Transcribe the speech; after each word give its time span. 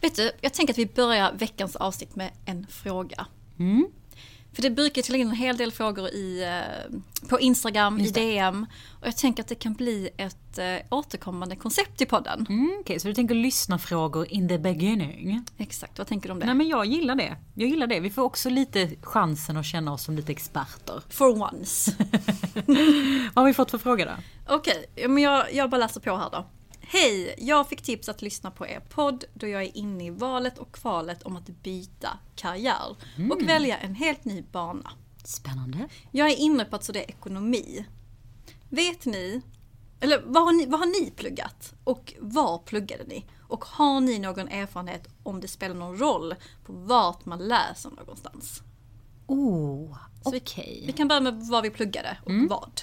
Vet 0.00 0.16
du, 0.16 0.30
jag 0.40 0.54
tänker 0.54 0.74
att 0.74 0.78
vi 0.78 0.86
börjar 0.86 1.32
veckans 1.32 1.76
avsnitt 1.76 2.16
med 2.16 2.30
en 2.44 2.66
fråga. 2.70 3.26
För 4.52 4.62
det 4.62 4.70
brukar 4.70 5.02
till 5.02 5.14
in 5.14 5.28
en 5.28 5.34
hel 5.34 5.56
del 5.56 5.72
frågor 5.72 6.08
i, 6.08 6.42
eh, 6.44 7.28
på 7.28 7.40
Instagram, 7.40 8.00
i 8.00 8.10
DM. 8.10 8.66
Och 9.00 9.06
jag 9.06 9.16
tänker 9.16 9.42
att 9.42 9.48
det 9.48 9.54
kan 9.54 9.74
bli 9.74 10.08
ett 10.16 10.58
eh, 10.58 10.76
återkommande 10.90 11.56
koncept 11.56 12.00
i 12.00 12.06
podden. 12.06 12.46
Mm, 12.48 12.76
Okej, 12.80 13.00
så 13.00 13.08
du 13.08 13.14
tänker 13.14 13.34
lyssna 13.34 13.78
frågor 13.78 14.26
in 14.32 14.48
the 14.48 14.58
beginning? 14.58 15.44
Exakt, 15.58 15.98
vad 15.98 16.06
tänker 16.06 16.28
du 16.28 16.32
om 16.32 16.38
det? 16.40 16.46
Nej 16.46 16.54
men 16.54 16.68
jag 16.68 16.86
gillar 16.86 17.14
det. 17.14 17.36
Jag 17.54 17.68
gillar 17.68 17.86
det. 17.86 18.00
Vi 18.00 18.10
får 18.10 18.22
också 18.22 18.50
lite 18.50 18.90
chansen 19.02 19.56
att 19.56 19.66
känna 19.66 19.92
oss 19.92 20.02
som 20.02 20.16
lite 20.16 20.32
experter. 20.32 21.02
For 21.08 21.42
once. 21.42 21.92
Vad 23.34 23.42
har 23.42 23.46
vi 23.46 23.54
fått 23.54 23.70
för 23.70 23.78
fråga 23.78 24.04
då? 24.04 24.54
Okej, 24.54 24.84
ja, 24.94 25.08
men 25.08 25.22
jag, 25.22 25.54
jag 25.54 25.70
bara 25.70 25.78
läser 25.78 26.00
på 26.00 26.16
här 26.16 26.30
då. 26.32 26.46
Hej! 26.90 27.34
Jag 27.38 27.68
fick 27.68 27.82
tips 27.82 28.08
att 28.08 28.22
lyssna 28.22 28.50
på 28.50 28.66
er 28.66 28.80
podd 28.88 29.24
då 29.34 29.46
jag 29.48 29.62
är 29.62 29.76
inne 29.76 30.04
i 30.06 30.10
valet 30.10 30.58
och 30.58 30.72
kvalet 30.72 31.22
om 31.22 31.36
att 31.36 31.48
byta 31.62 32.18
karriär 32.36 32.96
och 33.30 33.42
välja 33.48 33.78
en 33.78 33.94
helt 33.94 34.24
ny 34.24 34.42
bana. 34.52 34.90
Spännande. 35.24 35.88
Jag 36.10 36.30
är 36.30 36.36
inne 36.36 36.64
på 36.64 36.76
att 36.76 36.84
studera 36.84 37.04
ekonomi. 37.04 37.86
Vet 38.68 39.04
ni, 39.06 39.40
eller 40.00 40.22
vad 40.26 40.44
har 40.44 40.52
ni, 40.52 40.66
vad 40.66 40.80
har 40.80 40.86
ni 41.04 41.10
pluggat? 41.10 41.74
Och 41.84 42.14
var 42.20 42.58
pluggade 42.58 43.04
ni? 43.04 43.24
Och 43.40 43.64
har 43.64 44.00
ni 44.00 44.18
någon 44.18 44.48
erfarenhet 44.48 45.08
om 45.22 45.40
det 45.40 45.48
spelar 45.48 45.74
någon 45.74 45.98
roll 45.98 46.34
på 46.64 46.72
vart 46.72 47.24
man 47.24 47.38
läser 47.48 47.90
någonstans? 47.90 48.62
Oh, 49.26 49.96
Så 50.24 50.30
vi- 50.30 50.38
okej. 50.38 50.82
Vi 50.86 50.92
kan 50.92 51.08
börja 51.08 51.20
med 51.20 51.34
vad 51.50 51.62
vi 51.62 51.70
pluggade 51.70 52.16
och 52.24 52.32
vad. 52.50 52.80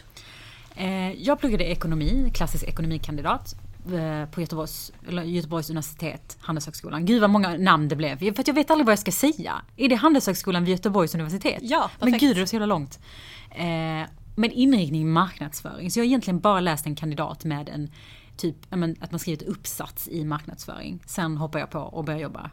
Eh, 0.75 1.11
jag 1.11 1.39
pluggade 1.39 1.63
ekonomi, 1.65 2.31
klassisk 2.33 2.63
ekonomikandidat. 2.63 3.55
Eh, 3.93 4.25
På 4.29 4.41
Göteborgs, 4.41 4.91
Göteborgs 5.25 5.69
universitet, 5.69 6.37
Handelshögskolan. 6.41 7.05
Gud 7.05 7.21
vad 7.21 7.29
många 7.29 7.57
namn 7.57 7.87
det 7.87 7.95
blev. 7.95 8.17
För 8.17 8.39
att 8.39 8.47
jag 8.47 8.55
vet 8.55 8.71
aldrig 8.71 8.85
vad 8.85 8.91
jag 8.91 8.99
ska 8.99 9.11
säga. 9.11 9.53
Är 9.77 9.89
det 9.89 9.95
Handelshögskolan 9.95 10.65
vid 10.65 10.71
Göteborgs 10.71 11.15
universitet? 11.15 11.59
Ja, 11.61 11.91
Men 11.99 12.05
perfekt. 12.05 12.21
gud 12.21 12.35
det 12.35 12.41
är 12.41 12.45
så 12.45 12.55
jävla 12.55 12.65
långt. 12.65 12.99
Eh, 13.51 14.09
med 14.35 14.51
inriktning 14.53 15.09
marknadsföring. 15.11 15.91
Så 15.91 15.99
jag 15.99 16.03
har 16.03 16.07
egentligen 16.07 16.39
bara 16.39 16.59
läst 16.59 16.85
en 16.85 16.95
kandidat 16.95 17.45
med 17.45 17.69
en 17.69 17.91
typ, 18.37 18.55
men, 18.69 18.95
att 19.01 19.11
man 19.11 19.19
skrivit 19.19 19.41
uppsats 19.41 20.07
i 20.07 20.25
marknadsföring. 20.25 20.99
Sen 21.05 21.37
hoppar 21.37 21.59
jag 21.59 21.69
på 21.69 21.79
och 21.79 22.03
börjar 22.03 22.19
jobba. 22.19 22.49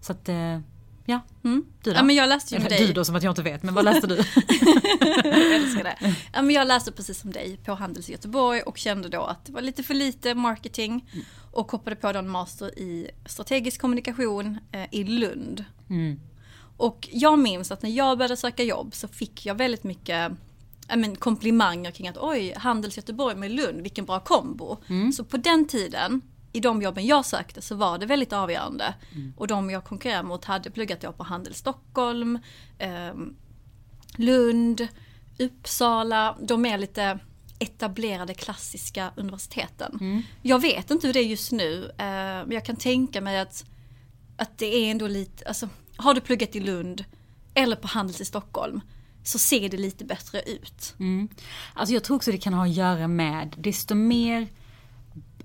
Så 0.00 0.12
att, 0.12 0.28
eh, 0.28 0.58
ja. 1.06 1.20
Du 1.42 1.62
då? 1.82 1.92
Ja, 1.92 2.02
men 2.02 2.16
jag 2.16 2.28
läste 2.28 2.54
ju 2.54 2.60
med 2.60 2.70
dig. 2.70 2.86
du 2.86 2.92
då 2.92 3.04
som 3.04 3.16
att 3.16 3.22
jag 3.22 3.30
inte 3.30 3.42
vet, 3.42 3.62
men 3.62 3.74
vad 3.74 3.84
läste 3.84 4.06
du? 4.06 4.16
jag 5.24 5.54
älskar 5.54 5.84
det. 5.84 6.14
Ja, 6.32 6.42
men 6.42 6.50
jag 6.50 6.66
läste 6.66 6.92
precis 6.92 7.20
som 7.20 7.32
dig 7.32 7.56
på 7.64 7.74
Handels 7.74 8.08
i 8.08 8.12
Göteborg 8.12 8.60
och 8.60 8.78
kände 8.78 9.08
då 9.08 9.22
att 9.22 9.44
det 9.44 9.52
var 9.52 9.60
lite 9.60 9.82
för 9.82 9.94
lite 9.94 10.34
marketing. 10.34 11.10
Och 11.52 11.72
hoppade 11.72 11.96
på 11.96 12.08
en 12.08 12.28
master 12.28 12.78
i 12.78 13.10
strategisk 13.26 13.80
kommunikation 13.80 14.58
eh, 14.72 14.86
i 14.90 15.04
Lund. 15.04 15.64
Och 16.76 17.08
jag 17.12 17.38
minns 17.38 17.72
att 17.72 17.82
när 17.82 17.90
jag 17.90 18.18
började 18.18 18.36
söka 18.36 18.62
jobb 18.62 18.94
så 18.94 19.08
fick 19.08 19.46
jag 19.46 19.54
väldigt 19.54 19.84
mycket 19.84 20.32
ja, 20.88 20.96
men, 20.96 21.16
komplimanger 21.16 21.90
kring 21.90 22.08
att 22.08 22.18
oj, 22.18 22.54
Handels 22.56 22.96
Göteborg 22.96 23.36
med 23.36 23.50
Lund, 23.50 23.82
vilken 23.82 24.04
bra 24.04 24.20
kombo. 24.20 24.76
Så 25.16 25.24
på 25.24 25.36
den 25.36 25.68
tiden, 25.68 26.20
i 26.56 26.60
de 26.60 26.82
jobben 26.82 27.06
jag 27.06 27.26
sökte 27.26 27.62
så 27.62 27.74
var 27.74 27.98
det 27.98 28.06
väldigt 28.06 28.32
avgörande. 28.32 28.94
Och 29.36 29.46
de 29.46 29.70
jag 29.70 29.84
konkurrerade 29.84 30.28
mot 30.28 30.44
hade 30.44 30.70
pluggat 30.70 31.00
då 31.00 31.12
på 31.12 31.22
Handels 31.24 31.58
Stockholm, 31.58 32.38
ehm, 32.78 33.36
Lund, 34.16 34.88
Uppsala, 35.38 36.36
de 36.40 36.66
är 36.66 36.78
lite 36.78 37.18
etablerade 37.58 38.34
klassiska 38.34 39.10
universiteten. 39.16 39.98
Jag 40.42 40.58
vet 40.62 40.90
inte 40.90 41.06
hur 41.06 41.14
det 41.14 41.20
är 41.20 41.24
just 41.24 41.52
nu, 41.52 41.84
eh, 41.84 41.96
men 42.46 42.52
jag 42.52 42.64
kan 42.64 42.76
tänka 42.76 43.20
mig 43.20 43.38
att, 43.38 43.64
att 44.36 44.58
det 44.58 44.66
är 44.66 44.90
ändå 44.90 45.06
lite, 45.08 45.48
alltså 45.48 45.68
har 45.96 46.14
du 46.14 46.20
pluggat 46.20 46.56
i 46.56 46.60
Lund 46.60 47.04
eller 47.54 47.76
på 47.76 47.86
Handels 47.86 48.20
i 48.20 48.24
Stockholm 48.24 48.80
så 49.24 49.38
ser 49.38 49.68
det 49.68 49.76
lite 49.76 50.04
bättre 50.04 50.42
ut. 50.42 50.94
Alltså 51.74 51.94
jag 51.94 52.04
tror 52.04 52.16
också 52.16 52.30
det 52.32 52.38
kan 52.38 52.54
ha 52.54 52.64
att 52.64 52.74
göra 52.74 53.08
med 53.08 53.54
desto 53.58 53.94
mer 53.94 54.48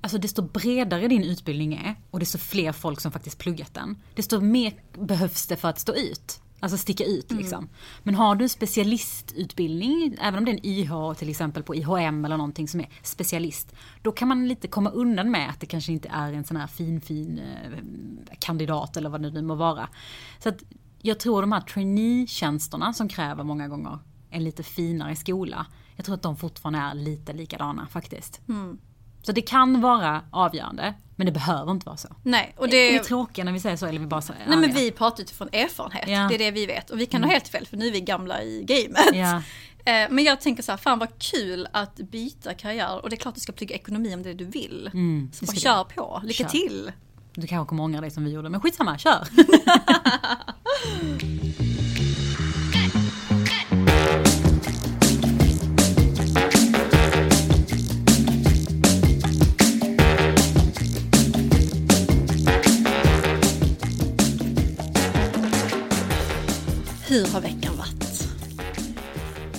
Alltså 0.01 0.17
desto 0.17 0.41
bredare 0.41 1.07
din 1.07 1.23
utbildning 1.23 1.73
är 1.73 1.95
och 2.11 2.19
desto 2.19 2.37
fler 2.37 2.71
folk 2.71 2.99
som 2.99 3.11
faktiskt 3.11 3.37
pluggat 3.37 3.73
den. 3.73 3.97
Desto 4.15 4.39
mer 4.39 4.73
behövs 4.93 5.47
det 5.47 5.55
för 5.55 5.69
att 5.69 5.79
stå 5.79 5.93
ut. 5.95 6.41
Alltså 6.63 6.77
sticka 6.77 7.03
ut 7.03 7.31
liksom. 7.31 7.69
Men 8.03 8.15
har 8.15 8.35
du 8.35 8.45
en 8.45 8.49
specialistutbildning, 8.49 10.17
även 10.21 10.37
om 10.37 10.45
det 10.45 10.51
är 10.51 10.53
en 10.53 10.65
IH 10.65 11.13
till 11.17 11.29
exempel 11.29 11.63
på 11.63 11.75
IHM 11.75 12.25
eller 12.25 12.37
någonting 12.37 12.67
som 12.67 12.79
är 12.79 12.89
specialist. 13.03 13.75
Då 14.01 14.11
kan 14.11 14.27
man 14.27 14.47
lite 14.47 14.67
komma 14.67 14.89
undan 14.89 15.31
med 15.31 15.49
att 15.49 15.59
det 15.59 15.65
kanske 15.65 15.91
inte 15.91 16.09
är 16.09 16.33
en 16.33 16.43
sån 16.43 16.57
här 16.57 16.67
fin 16.67 17.01
fin 17.01 17.39
eh, 17.39 18.35
kandidat 18.39 18.97
eller 18.97 19.09
vad 19.09 19.21
det 19.21 19.31
nu 19.31 19.41
må 19.41 19.55
vara. 19.55 19.89
Så 20.39 20.49
att 20.49 20.63
jag 21.01 21.19
tror 21.19 21.41
de 21.41 21.51
här 21.51 21.61
trainee-tjänsterna 21.61 22.93
som 22.93 23.09
kräver 23.09 23.43
många 23.43 23.67
gånger 23.67 23.99
en 24.29 24.43
lite 24.43 24.63
finare 24.63 25.15
skola. 25.15 25.65
Jag 25.95 26.05
tror 26.05 26.15
att 26.15 26.21
de 26.21 26.37
fortfarande 26.37 26.79
är 26.79 26.93
lite 26.93 27.33
likadana 27.33 27.87
faktiskt. 27.87 28.41
Så 29.23 29.31
det 29.31 29.41
kan 29.41 29.81
vara 29.81 30.21
avgörande, 30.31 30.93
men 31.15 31.25
det 31.25 31.31
behöver 31.31 31.71
inte 31.71 31.85
vara 31.85 31.97
så. 31.97 32.07
Nej, 32.23 32.53
och 32.57 32.67
Är 32.67 32.91
vi 32.91 32.97
det, 32.97 33.03
tråkiga 33.03 33.45
när 33.45 33.51
vi 33.51 33.59
säger 33.59 33.75
så 33.75 33.85
eller 33.85 33.99
vi 33.99 34.07
bara 34.07 34.21
så 34.21 34.33
nej 34.47 34.57
men 34.57 34.73
vi 34.73 34.91
pratar 34.91 35.23
utifrån 35.23 35.49
erfarenhet, 35.51 36.07
Ja. 36.09 36.27
det 36.29 36.35
är 36.35 36.39
det 36.39 36.51
vi 36.51 36.65
vet. 36.65 36.89
Och 36.89 36.99
vi 36.99 37.05
kan 37.05 37.23
ha 37.23 37.31
helt 37.31 37.47
fel 37.47 37.67
för 37.67 37.77
nu 37.77 37.87
är 37.87 37.91
vi 37.91 38.01
gamla 38.01 38.43
i 38.43 38.63
gamet. 38.67 39.15
Ja. 39.15 39.41
Eh, 39.85 40.07
Men 40.09 40.23
jag 40.23 40.41
tänker 40.41 40.63
så 40.63 40.71
här, 40.71 40.77
fan 40.77 40.99
vad 40.99 41.19
kul 41.19 41.67
att 41.73 41.95
byta 41.95 42.53
karriär. 42.53 42.99
Och 43.03 43.09
det 43.09 43.15
är 43.15 43.17
klart 43.17 43.35
du 43.35 43.41
ska 43.41 43.51
plugga 43.51 43.75
ekonomi 43.75 44.15
om 44.15 44.23
det 44.23 44.29
är 44.29 44.33
det 44.33 44.45
du 44.45 44.51
vill. 44.51 44.89
så 45.33 45.45
det 45.45 45.51
bara 45.51 45.55
kör 45.59 45.83
på, 45.83 46.21
lycka 46.23 46.43
Kör. 46.43 46.49
till. 46.49 46.91
Du 47.33 47.47
kanske 47.47 47.69
kommer 47.69 47.83
ångra 47.83 48.01
dig 48.01 48.11
som 48.11 48.23
vi 48.23 48.31
gjorde, 48.31 48.49
men 48.49 48.61
skitsamma, 48.61 48.97
kör! 48.97 49.27
Hur 67.11 67.27
har 67.27 67.41
veckan 67.41 67.77
varit? 67.77 68.27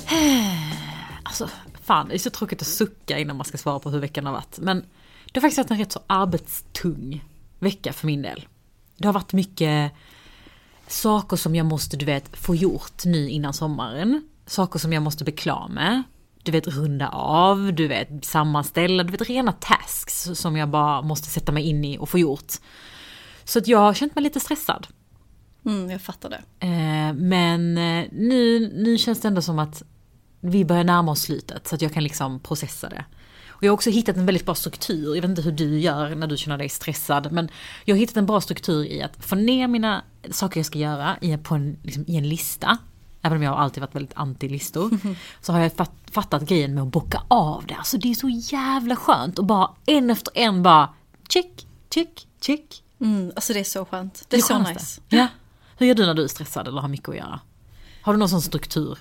Alltså, 1.22 1.48
fan 1.82 2.08
det 2.08 2.14
är 2.14 2.18
så 2.18 2.30
tråkigt 2.30 2.62
att 2.62 2.68
sucka 2.68 3.18
innan 3.18 3.36
man 3.36 3.44
ska 3.44 3.58
svara 3.58 3.78
på 3.78 3.90
hur 3.90 3.98
veckan 3.98 4.26
har 4.26 4.32
varit. 4.32 4.58
Men 4.58 4.84
det 5.32 5.40
har 5.40 5.40
faktiskt 5.40 5.58
varit 5.58 5.70
en 5.70 5.78
rätt 5.78 5.92
så 5.92 6.00
arbetstung 6.06 7.24
vecka 7.58 7.92
för 7.92 8.06
min 8.06 8.22
del. 8.22 8.46
Det 8.96 9.08
har 9.08 9.12
varit 9.12 9.32
mycket 9.32 9.92
saker 10.86 11.36
som 11.36 11.54
jag 11.54 11.66
måste, 11.66 11.96
du 11.96 12.04
vet, 12.04 12.36
få 12.36 12.54
gjort 12.54 13.04
nu 13.04 13.28
innan 13.28 13.52
sommaren. 13.52 14.28
Saker 14.46 14.78
som 14.78 14.92
jag 14.92 15.02
måste 15.02 15.24
bli 15.24 15.32
klar 15.32 15.68
med. 15.68 16.02
Du 16.42 16.52
vet, 16.52 16.68
runda 16.68 17.08
av, 17.08 17.72
du 17.74 17.88
vet, 17.88 18.24
sammanställa, 18.24 19.02
du 19.02 19.10
vet, 19.10 19.28
rena 19.28 19.52
tasks 19.52 20.28
som 20.34 20.56
jag 20.56 20.68
bara 20.68 21.02
måste 21.02 21.28
sätta 21.28 21.52
mig 21.52 21.62
in 21.62 21.84
i 21.84 21.98
och 21.98 22.08
få 22.08 22.18
gjort. 22.18 22.52
Så 23.44 23.58
att 23.58 23.68
jag 23.68 23.78
har 23.78 23.94
känt 23.94 24.14
mig 24.14 24.24
lite 24.24 24.40
stressad. 24.40 24.86
Mm, 25.66 25.90
jag 25.90 26.00
fattar 26.00 26.30
det. 26.30 26.66
Eh, 26.66 27.12
men 27.14 27.78
eh, 27.78 28.06
nu, 28.12 28.72
nu 28.74 28.98
känns 28.98 29.20
det 29.20 29.28
ändå 29.28 29.42
som 29.42 29.58
att 29.58 29.82
vi 30.40 30.64
börjar 30.64 30.84
närma 30.84 31.12
oss 31.12 31.20
slutet 31.20 31.68
så 31.68 31.74
att 31.74 31.82
jag 31.82 31.92
kan 31.92 32.02
liksom 32.02 32.40
processa 32.40 32.88
det. 32.88 33.04
Och 33.48 33.62
jag 33.62 33.70
har 33.70 33.74
också 33.74 33.90
hittat 33.90 34.16
en 34.16 34.26
väldigt 34.26 34.46
bra 34.46 34.54
struktur, 34.54 35.14
jag 35.14 35.22
vet 35.22 35.28
inte 35.28 35.42
hur 35.42 35.52
du 35.52 35.80
gör 35.80 36.14
när 36.14 36.26
du 36.26 36.36
känner 36.36 36.58
dig 36.58 36.68
stressad, 36.68 37.32
men 37.32 37.48
jag 37.84 37.94
har 37.94 37.98
hittat 37.98 38.16
en 38.16 38.26
bra 38.26 38.40
struktur 38.40 38.84
i 38.84 39.02
att 39.02 39.24
få 39.24 39.34
ner 39.34 39.68
mina 39.68 40.04
saker 40.30 40.60
jag 40.60 40.66
ska 40.66 40.78
göra 40.78 41.16
i, 41.20 41.36
på 41.36 41.54
en, 41.54 41.78
liksom, 41.82 42.04
i 42.06 42.16
en 42.16 42.28
lista. 42.28 42.78
Även 43.22 43.38
om 43.38 43.42
jag 43.42 43.50
har 43.50 43.58
alltid 43.58 43.80
varit 43.80 43.94
väldigt 43.94 44.14
anti-listor. 44.14 44.98
Så 45.40 45.52
har 45.52 45.60
jag 45.60 45.72
fatt, 45.72 45.92
fattat 46.10 46.42
grejen 46.42 46.74
med 46.74 46.82
att 46.82 46.88
bocka 46.88 47.22
av 47.28 47.66
det. 47.66 47.74
Alltså 47.74 47.98
det 47.98 48.10
är 48.10 48.14
så 48.14 48.28
jävla 48.28 48.96
skönt 48.96 49.38
och 49.38 49.44
bara 49.44 49.70
en 49.86 50.10
efter 50.10 50.38
en 50.38 50.62
bara 50.62 50.94
check, 51.28 51.66
check, 51.94 52.26
check. 52.40 52.82
Mm, 53.00 53.32
alltså 53.34 53.52
det 53.52 53.60
är 53.60 53.64
så 53.64 53.84
skönt. 53.84 54.24
Det 54.28 54.36
är 54.36 54.40
så 54.40 54.58
nice. 54.58 55.00
Ja. 55.08 55.26
Hur 55.82 55.88
gör 55.88 55.94
du 55.94 56.06
när 56.06 56.14
du 56.14 56.24
är 56.24 56.28
stressad 56.28 56.68
eller 56.68 56.80
har 56.80 56.88
mycket 56.88 57.08
att 57.08 57.16
göra? 57.16 57.40
Har 58.02 58.12
du 58.12 58.18
någon 58.18 58.28
sån 58.28 58.42
struktur? 58.42 58.98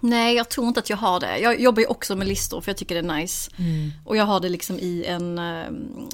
Nej, 0.00 0.36
jag 0.36 0.48
tror 0.48 0.66
inte 0.68 0.80
att 0.80 0.90
jag 0.90 0.96
har 0.96 1.20
det. 1.20 1.38
Jag 1.38 1.60
jobbar 1.60 1.80
ju 1.80 1.86
också 1.86 2.16
med 2.16 2.26
listor 2.28 2.60
för 2.60 2.70
jag 2.70 2.76
tycker 2.76 2.94
det 3.02 3.08
är 3.12 3.16
nice. 3.16 3.50
Mm. 3.56 3.92
Och 4.04 4.16
jag 4.16 4.24
har 4.24 4.40
det 4.40 4.48
liksom 4.48 4.78
i 4.78 5.04
en, 5.04 5.38
eh, 5.38 5.66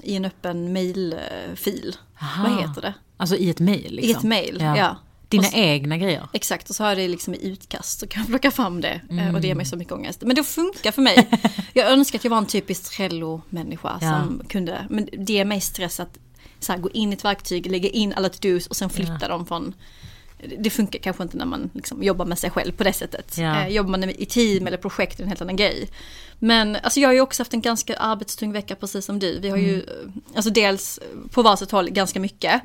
i 0.03 0.17
en 0.17 0.25
öppen 0.25 0.73
mailfil. 0.73 1.97
Aha. 2.23 2.43
Vad 2.49 2.61
heter 2.69 2.83
det? 2.83 2.95
Alltså 3.17 3.37
i 3.37 3.51
ett 3.51 3.61
mail 3.61 3.93
liksom. 3.95 4.09
I 4.11 4.13
ett 4.13 4.23
mail, 4.23 4.57
ja. 4.61 4.97
Dina 5.29 5.41
Och 5.41 5.45
s- 5.47 5.53
egna 5.55 5.99
grejer. 5.99 6.29
Exakt, 6.33 6.71
och 6.71 6.77
så 6.77 6.83
har 6.85 6.89
jag 6.89 6.99
det 6.99 7.09
liksom 7.09 7.35
i 7.35 7.47
utkast 7.49 8.01
så 8.01 8.07
kan 8.07 8.21
jag 8.23 8.27
plocka 8.29 8.51
fram 8.51 8.81
det. 8.81 8.89
eh, 8.89 9.01
Och 9.09 9.15
det 9.15 9.19
Mm. 9.29 9.45
ger 9.45 9.55
mig 9.55 9.67
så 9.67 9.77
mycket 9.77 9.93
ångest. 9.93 10.23
Men 10.23 10.37
det 10.37 10.45
funkar 10.45 10.93
för 10.93 11.03
mig. 11.03 11.29
Jag 11.73 11.93
önskar 11.93 12.19
att 12.19 12.25
jag 12.25 12.31
var 12.31 12.39
en 12.39 12.47
typisk 12.47 12.97
Trello-människa 12.97 13.99
Ja. 14.01 14.11
som 14.11 14.43
kunde, 14.49 14.87
men 14.91 15.09
det 15.19 15.33
ger 15.33 15.45
mig 15.45 15.61
stress 15.61 16.01
att 16.01 16.19
så 16.65 16.73
här, 16.73 16.79
gå 16.81 16.91
in 16.91 17.11
i 17.11 17.13
ett 17.13 17.25
verktyg, 17.25 17.71
lägga 17.71 17.89
in 17.89 18.13
alla 18.13 18.29
to-dos 18.29 18.67
och 18.67 18.77
sen 18.77 18.91
flytta 18.91 19.29
dem 19.29 19.47
från 19.47 19.75
det 20.59 20.71
funkar 20.71 20.99
kanske 20.99 21.23
inte 21.23 21.37
när 21.37 21.45
man 21.47 21.71
liksom 21.75 22.03
jobbar 22.03 22.25
med 22.25 22.39
sig 22.39 22.51
själv 22.51 22.73
på 22.73 22.85
det 22.85 22.93
sättet. 22.93 23.39
Ja. 23.39 23.61
Eh, 23.63 23.69
jobbar 23.69 23.91
man 23.91 24.05
i 24.11 24.27
team 24.27 24.67
eller 24.67 24.77
projekt 24.77 25.19
är 25.19 25.23
en 25.23 25.29
helt 25.29 25.41
annan 25.43 25.57
grej. 25.57 25.89
Men 26.39 26.77
alltså 26.83 27.01
jag 27.01 27.09
har 27.09 27.15
ju 27.15 27.21
också 27.21 27.41
haft 27.41 27.55
en 27.55 27.61
ganska 27.61 27.97
arbetstung 27.97 28.53
vecka 28.53 28.75
precis 28.77 29.05
som 29.05 29.19
du. 29.19 29.39
Vi 29.39 29.49
har 29.49 29.57
ju, 29.57 29.77
eh, 29.77 29.87
alltså 30.35 30.51
dels 30.51 31.01
på 31.31 31.43
varsitt 31.43 31.71
håll 31.71 31.91
ganska 31.91 32.21
mycket. 32.21 32.63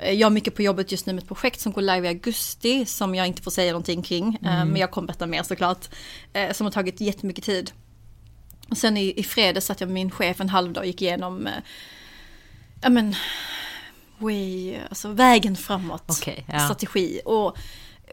Eh, 0.00 0.12
Jag 0.12 0.26
har 0.26 0.30
mycket 0.30 0.54
på 0.54 0.62
jobbet 0.62 0.92
just 0.92 1.06
nu 1.06 1.12
med 1.12 1.22
ett 1.22 1.28
projekt 1.28 1.60
som 1.60 1.72
går 1.72 1.82
live 1.82 2.06
i 2.06 2.08
augusti 2.08 2.86
som 2.86 3.14
jag 3.14 3.26
inte 3.26 3.42
får 3.42 3.50
säga 3.50 3.72
någonting 3.72 4.02
kring. 4.02 4.34
eh, 4.42 4.64
Men 4.64 4.76
jag 4.76 4.90
kommer 4.90 5.06
berätta 5.06 5.26
mer 5.26 5.42
såklart. 5.42 5.88
Som 6.52 6.64
har 6.66 6.70
tagit 6.72 7.00
jättemycket 7.00 7.44
tid. 7.44 7.70
Och 8.70 8.76
sen 8.78 8.96
i, 8.96 9.12
i 9.16 9.22
fredags 9.22 9.66
satt 9.66 9.80
jag 9.80 9.88
med 9.88 9.94
min 9.94 10.10
chef 10.10 10.40
en 10.40 10.48
halv 10.48 10.72
dag 10.72 10.80
och 10.82 10.86
gick 10.86 11.02
igenom 11.02 11.48
ja 12.84 12.90
men, 12.90 13.14
way, 14.18 14.76
alltså 14.88 15.08
vägen 15.08 15.56
framåt, 15.56 16.04
Okej, 16.06 16.44
ja. 16.52 16.58
strategi. 16.60 17.20
Och 17.24 17.56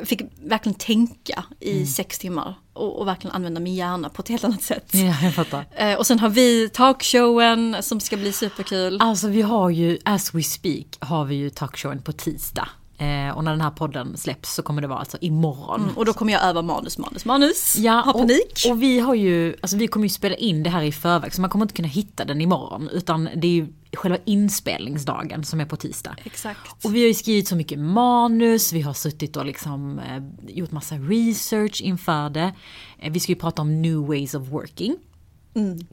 fick 0.03 0.21
verkligen 0.43 0.73
tänka 0.79 1.43
i 1.59 1.71
Mm. 1.71 1.85
sex 1.85 2.19
timmar 2.19 2.55
och, 2.73 2.99
och 2.99 3.07
verkligen 3.07 3.35
använda 3.35 3.59
min 3.59 3.75
hjärna 3.75 4.09
på 4.09 4.21
ett 4.21 4.27
helt 4.27 4.43
annat 4.43 4.61
sätt. 4.63 4.89
Ja, 4.93 5.15
jag 5.23 5.33
fattar. 5.33 5.65
Eh, 5.75 5.93
och 5.95 6.07
sen 6.07 6.19
har 6.19 6.29
vi 6.29 6.69
talkshowen 6.69 7.75
som 7.81 7.99
ska 7.99 8.17
bli 8.17 8.31
superkul. 8.33 8.97
Alltså 9.01 9.27
vi 9.27 9.41
har 9.41 9.69
ju, 9.69 9.97
as 10.05 10.33
we 10.33 10.43
speak, 10.43 10.85
har 10.99 11.25
vi 11.25 11.35
ju 11.35 11.49
talkshowen 11.49 12.01
på 12.01 12.11
tisdag. 12.11 12.69
Eh, 12.97 13.29
och 13.37 13.43
när 13.43 13.51
den 13.51 13.61
här 13.61 13.71
podden 13.71 14.17
släpps 14.17 14.53
så 14.53 14.61
kommer 14.63 14.81
det 14.81 14.87
vara 14.87 14.99
alltså 14.99 15.17
imorgon. 15.21 15.89
Och 15.95 16.05
då 16.05 16.13
kommer 16.13 16.33
jag 16.33 16.43
öva 16.43 16.61
manus, 16.61 16.97
manus, 16.97 17.25
manus. 17.25 17.75
Ja, 17.77 17.93
ha 18.05 18.13
panik. 18.13 18.61
Och, 18.65 18.71
och 18.71 18.81
vi 18.81 18.99
har 18.99 19.15
ju, 19.15 19.55
alltså 19.61 19.77
vi 19.77 19.87
kommer 19.87 20.05
ju 20.05 20.09
spela 20.09 20.35
in 20.35 20.63
det 20.63 20.69
här 20.69 20.81
i 20.83 20.91
förväg 20.91 21.33
så 21.35 21.41
man 21.41 21.49
kommer 21.49 21.65
inte 21.65 21.73
kunna 21.75 21.87
hitta 21.87 22.25
den 22.25 22.41
imorgon. 22.41 22.89
Utan 22.93 23.29
det 23.35 23.47
är 23.47 23.51
ju 23.51 23.67
själva 24.01 24.17
inspelningsdagen 24.25 25.43
som 25.43 25.61
är 25.61 25.65
på 25.65 25.75
tisdag. 25.75 26.15
Exakt. 26.23 26.85
Och 26.85 26.95
vi 26.95 27.01
har 27.01 27.07
ju 27.07 27.13
skrivit 27.13 27.47
så 27.47 27.55
mycket 27.55 27.79
manus, 27.79 28.73
vi 28.73 28.81
har 28.81 28.93
suttit 28.93 29.37
och 29.37 29.45
liksom 29.45 29.99
eh, 29.99 30.23
gjort 30.55 30.71
massa 30.71 30.95
research 30.95 31.81
inför 31.81 32.29
det. 32.29 32.53
Eh, 32.99 33.11
vi 33.11 33.19
ska 33.19 33.31
ju 33.31 33.35
prata 33.39 33.61
om 33.61 33.81
new 33.81 33.97
ways 33.97 34.33
of 34.33 34.47
working. 34.47 34.95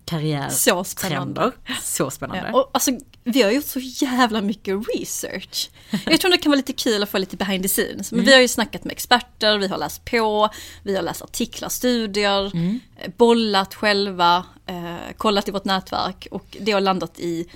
Karriär, 0.05 0.39
Mm. 0.39 0.51
Så 0.51 0.85
spännande. 0.85 1.35
trender. 1.41 1.53
Så 1.83 2.11
spännande. 2.11 2.51
Ja, 2.53 2.61
och 2.61 2.71
alltså, 2.73 2.91
vi 3.25 3.43
har 3.43 3.51
gjort 3.51 3.65
så 3.65 3.81
jävla 3.81 4.41
mycket 4.41 4.77
research. 4.95 5.71
Jag 6.07 6.21
tror 6.21 6.31
det 6.31 6.39
kan 6.39 6.51
vara 6.51 6.57
lite 6.57 6.73
kul 6.73 7.03
att 7.03 7.09
få 7.09 7.19
lite 7.19 7.37
behind 7.37 7.63
the 7.63 7.69
scenes. 7.69 8.13
Men 8.13 8.25
vi 8.25 8.33
har 8.33 8.41
ju 8.41 8.49
snackat 8.49 8.85
med 8.85 8.93
experter, 8.93 9.59
vi 9.59 9.69
har 9.69 9.79
läst 9.79 10.05
på, 10.05 10.49
vi 10.83 10.97
har 10.97 11.03
läst 11.03 11.23
artiklar, 11.23 11.69
studier, 11.69 12.47
eh, 12.57 13.11
bollat 13.17 13.75
själva, 13.75 14.45
eh, 14.67 14.97
kollat 15.17 15.49
i 15.49 15.51
vårt 15.51 15.65
nätverk 15.65 16.29
och 16.31 16.57
det 16.61 16.73
har 16.73 16.81
landat 16.81 17.21
i 17.21 17.47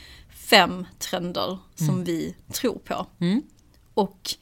fem 0.56 0.86
trender 0.98 1.58
som 1.74 2.04
vi 2.04 2.34
tror 2.52 2.78
på. 2.78 3.06
Och 3.94 4.34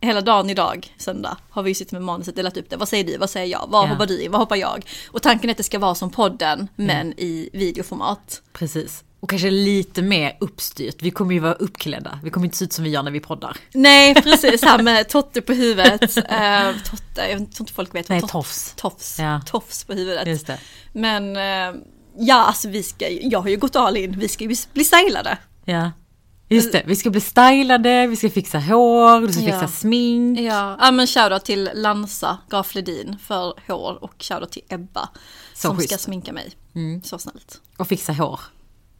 hela 0.00 0.20
dagen 0.20 0.50
idag, 0.50 0.94
söndag, 0.98 1.36
har 1.50 1.62
vi 1.62 1.74
suttit 1.74 1.92
med 1.92 2.02
manuset, 2.02 2.36
delat 2.36 2.56
upp 2.56 2.70
det. 2.70 2.76
Vad 2.76 2.88
säger 2.88 3.04
du, 3.04 3.16
vad 3.18 3.30
säger 3.30 3.46
jag, 3.46 3.66
vad 3.68 3.84
Ja. 3.84 3.88
hoppar 3.92 4.06
du 4.06 4.22
in, 4.22 4.30
vad 4.30 4.40
hoppar 4.40 4.56
jag? 4.56 4.86
Och 5.10 5.22
tanken 5.22 5.50
är 5.50 5.52
att 5.54 5.56
det 5.56 5.62
ska 5.62 5.78
vara 5.78 5.94
som 5.94 6.10
podden, 6.10 6.68
men 6.76 7.12
i 7.20 7.50
videoformat. 7.52 8.42
Precis. 8.52 9.04
Och 9.20 9.30
kanske 9.30 9.50
lite 9.50 10.02
mer 10.02 10.36
uppstyrt. 10.40 11.02
Vi 11.02 11.10
kommer 11.10 11.32
ju 11.34 11.40
vara 11.40 11.52
uppklädda. 11.54 12.18
Vi 12.24 12.30
kommer 12.30 12.44
inte 12.46 12.56
se 12.56 12.64
ut 12.64 12.72
som 12.72 12.84
vi 12.84 12.90
gör 12.90 13.02
när 13.02 13.10
vi 13.10 13.20
poddar. 13.20 13.56
Nej, 13.74 14.14
precis, 14.22 14.62
här 14.62 14.82
med 14.82 15.08
Totte 15.08 15.40
på 15.40 15.52
huvudet. 15.52 16.16
Eh, 16.16 16.70
totte, 16.84 17.20
jag 17.30 17.38
tror 17.38 17.60
inte 17.60 17.72
folk 17.72 17.94
vet 17.94 18.08
vad 18.08 18.14
Nej, 18.16 18.22
tot- 18.22 18.30
tofs. 18.30 18.74
Tofs, 18.76 19.18
Ja. 19.18 19.40
tofs 19.46 19.84
på 19.84 19.92
huvudet. 19.92 20.50
Men 20.92 21.36
eh, 21.36 21.80
ja, 22.18 22.34
alltså 22.44 22.68
vi 22.68 22.82
ska, 22.82 23.08
jag 23.08 23.40
har 23.40 23.48
ju 23.48 23.56
gått 23.56 23.76
all 23.76 23.96
in, 23.96 24.18
vi 24.18 24.28
ska 24.28 24.44
ju 24.44 24.56
bli 24.72 24.84
stylade. 24.84 25.38
Ja. 25.64 25.90
Just 26.48 26.72
det, 26.72 26.82
vi 26.86 26.96
ska 26.96 27.10
bli 27.10 27.20
stylade, 27.20 28.06
vi 28.06 28.16
ska 28.16 28.30
fixa 28.30 28.58
hår, 28.58 29.20
du 29.26 29.32
ska 29.32 29.42
Ja. 29.42 29.60
fixa 29.60 29.68
smink. 29.68 30.40
Ja, 30.40 30.76
ja 30.80 30.90
men 30.90 31.06
shoutout 31.06 31.44
till 31.44 31.70
Lansa 31.74 32.38
Graf 32.50 32.74
Ledin 32.74 33.16
för 33.26 33.54
hår 33.68 34.04
och 34.04 34.14
shoutout 34.18 34.52
till 34.52 34.62
Ebba 34.68 35.08
Så 35.54 35.60
som 35.68 35.76
schysst. 35.76 35.88
ska 35.90 35.98
sminka 35.98 36.32
mig. 36.32 36.52
Så 37.04 37.18
snällt. 37.18 37.60
Och 37.76 37.88
fixa 37.88 38.12
hår. 38.12 38.40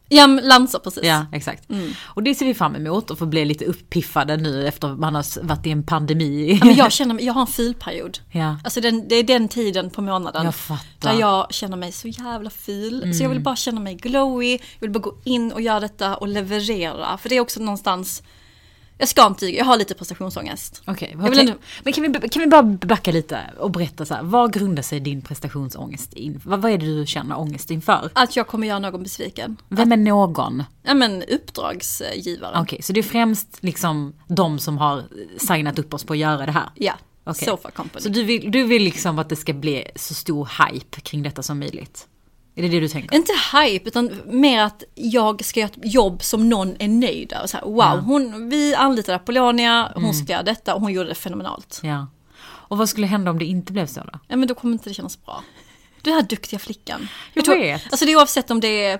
Ja, 0.09 0.27
Lansa 0.27 0.79
precis. 0.79 1.03
Ja, 1.03 1.25
exakt. 1.31 1.69
Mm. 1.69 1.91
Och 2.03 2.23
det 2.23 2.35
ser 2.35 2.45
vi 2.45 2.53
fram 2.53 2.75
emot 2.75 3.11
och 3.11 3.19
få 3.19 3.25
bli 3.25 3.45
lite 3.45 3.65
uppiffade 3.65 4.37
nu 4.37 4.67
efter 4.67 4.87
man 4.95 5.15
har 5.15 5.43
varit 5.43 5.65
i 5.65 5.71
en 5.71 5.83
pandemi. 5.83 6.57
Ja, 6.61 6.65
men 6.65 6.75
jag 6.75 6.91
känner 6.91 7.21
jag 7.21 7.33
har 7.33 7.41
en 7.41 7.47
filperiod. 7.47 8.19
Ja. 8.31 8.57
Alltså 8.63 8.81
den, 8.81 9.07
det 9.07 9.15
är 9.15 9.23
den 9.23 9.47
tiden 9.47 9.89
på 9.89 10.01
månaden. 10.01 10.45
Jag 10.45 10.55
fattar. 10.55 11.11
Där 11.13 11.19
jag 11.19 11.53
känner 11.53 11.77
mig 11.77 11.91
så 11.91 12.07
jävla. 12.07 12.49
Så 12.49 12.71
Mm. 12.71 13.17
jag 13.17 13.29
vill 13.29 13.39
bara 13.41 13.55
känna 13.55 13.79
mig 13.81 13.95
glowy. 13.95 14.51
Jag 14.51 14.59
vill 14.79 14.89
bara 14.91 14.99
gå 14.99 15.15
in 15.23 15.51
och 15.51 15.61
göra 15.61 15.79
detta 15.79 16.15
och 16.17 16.27
leverera. 16.27 17.17
För 17.17 17.29
det 17.29 17.35
är 17.35 17.39
också 17.41 17.59
någonstans, 17.59 18.23
jag 18.97 19.07
ska 19.07 19.25
inte 19.27 19.45
jag 19.45 19.65
har 19.65 19.77
lite 19.77 19.93
prestationsångest. 19.93 20.81
Okej, 20.87 21.17
tänk- 21.21 21.37
ändå- 21.39 21.53
men 21.83 21.93
kan 21.93 22.11
vi, 22.21 22.29
kan 22.29 22.39
vi 22.41 22.47
bara 22.47 22.63
backa 22.63 23.11
lite 23.11 23.39
och 23.59 23.71
berätta 23.71 24.05
så 24.05 24.13
här, 24.13 24.23
vad 24.23 24.53
grundar 24.53 24.83
sig 24.83 24.99
din 24.99 25.21
prestationsångest 25.21 26.13
in? 26.13 26.41
Vad, 26.45 26.61
vad 26.61 26.71
är 26.71 26.77
det 26.77 26.85
du 26.85 27.05
känner 27.05 27.39
ångest 27.39 27.71
inför? 27.71 28.09
Att 28.13 28.35
jag 28.35 28.47
kommer 28.47 28.67
göra 28.67 28.79
någon 28.79 29.03
besviken. 29.03 29.57
Vem 29.69 29.91
är 29.91 29.97
någon? 29.97 30.63
Ja 30.83 30.93
men 30.93 31.23
uppdragsgivaren. 31.23 32.61
Okej, 32.61 32.81
så 32.81 32.93
det 32.93 32.99
är 32.99 33.03
främst 33.03 33.57
liksom 33.63 34.13
de 34.27 34.59
som 34.59 34.77
har 34.77 35.03
signat 35.37 35.79
upp 35.79 35.93
oss 35.93 36.03
på 36.03 36.13
att 36.13 36.19
göra 36.19 36.45
det 36.45 36.51
här? 36.51 36.69
Ja, 36.75 36.93
Okej. 37.23 37.45
Sofa 37.45 37.71
Company. 37.71 38.01
Så 38.03 38.09
du 38.09 38.23
vill, 38.23 38.51
du 38.51 38.63
vill 38.63 38.83
liksom 38.83 39.19
att 39.19 39.29
det 39.29 39.35
ska 39.35 39.53
bli 39.53 39.83
så 39.95 40.13
stor 40.13 40.49
hype 40.65 41.01
kring 41.01 41.23
detta 41.23 41.43
som 41.43 41.59
möjligt? 41.59 42.07
Är 42.55 42.61
det 42.61 42.67
det 42.67 42.79
du 42.79 42.87
tänker? 42.87 43.15
Inte 43.15 43.31
hype, 43.53 43.87
utan 43.87 44.21
mer 44.25 44.61
att 44.61 44.83
jag 44.95 45.45
ska 45.45 45.59
göra 45.59 45.69
ett 45.69 45.93
jobb 45.93 46.23
som 46.23 46.49
någon 46.49 46.75
är 46.79 46.87
nöjd 46.87 47.33
över. 47.33 47.47
Så 47.47 47.57
här, 47.57 47.65
wow, 47.65 47.99
hon, 48.05 48.49
vi 48.49 48.75
anlitade 48.75 49.15
Apollonia, 49.15 49.91
hon 49.95 50.13
ska 50.13 50.31
göra 50.33 50.43
detta 50.43 50.75
och 50.75 50.81
hon 50.81 50.93
gjorde 50.93 51.09
det 51.09 51.15
fenomenalt. 51.15 51.79
Ja. 51.83 52.07
Och 52.67 52.77
vad 52.77 52.89
skulle 52.89 53.07
hända 53.07 53.31
om 53.31 53.39
det 53.39 53.45
inte 53.45 53.71
blev 53.73 53.85
så 53.87 53.99
då? 53.99 54.19
Ja 54.27 54.35
men 54.35 54.47
då 54.47 54.55
kommer 54.55 54.73
inte 54.73 54.89
det 54.89 54.93
kännas 54.93 55.25
bra. 55.25 55.43
Du 56.01 56.09
är 56.09 56.13
den 56.15 56.21
här 56.23 56.29
duktiga 56.29 56.59
flickan. 56.59 57.07
Jag 57.33 57.45
tror- 57.45 57.59
vet. 57.59 57.83
Alltså 57.91 58.05
det 58.05 58.11
är 58.11 58.15
oavsett 58.17 58.51
om 58.51 58.59
det 58.59 58.85
är 58.85 58.99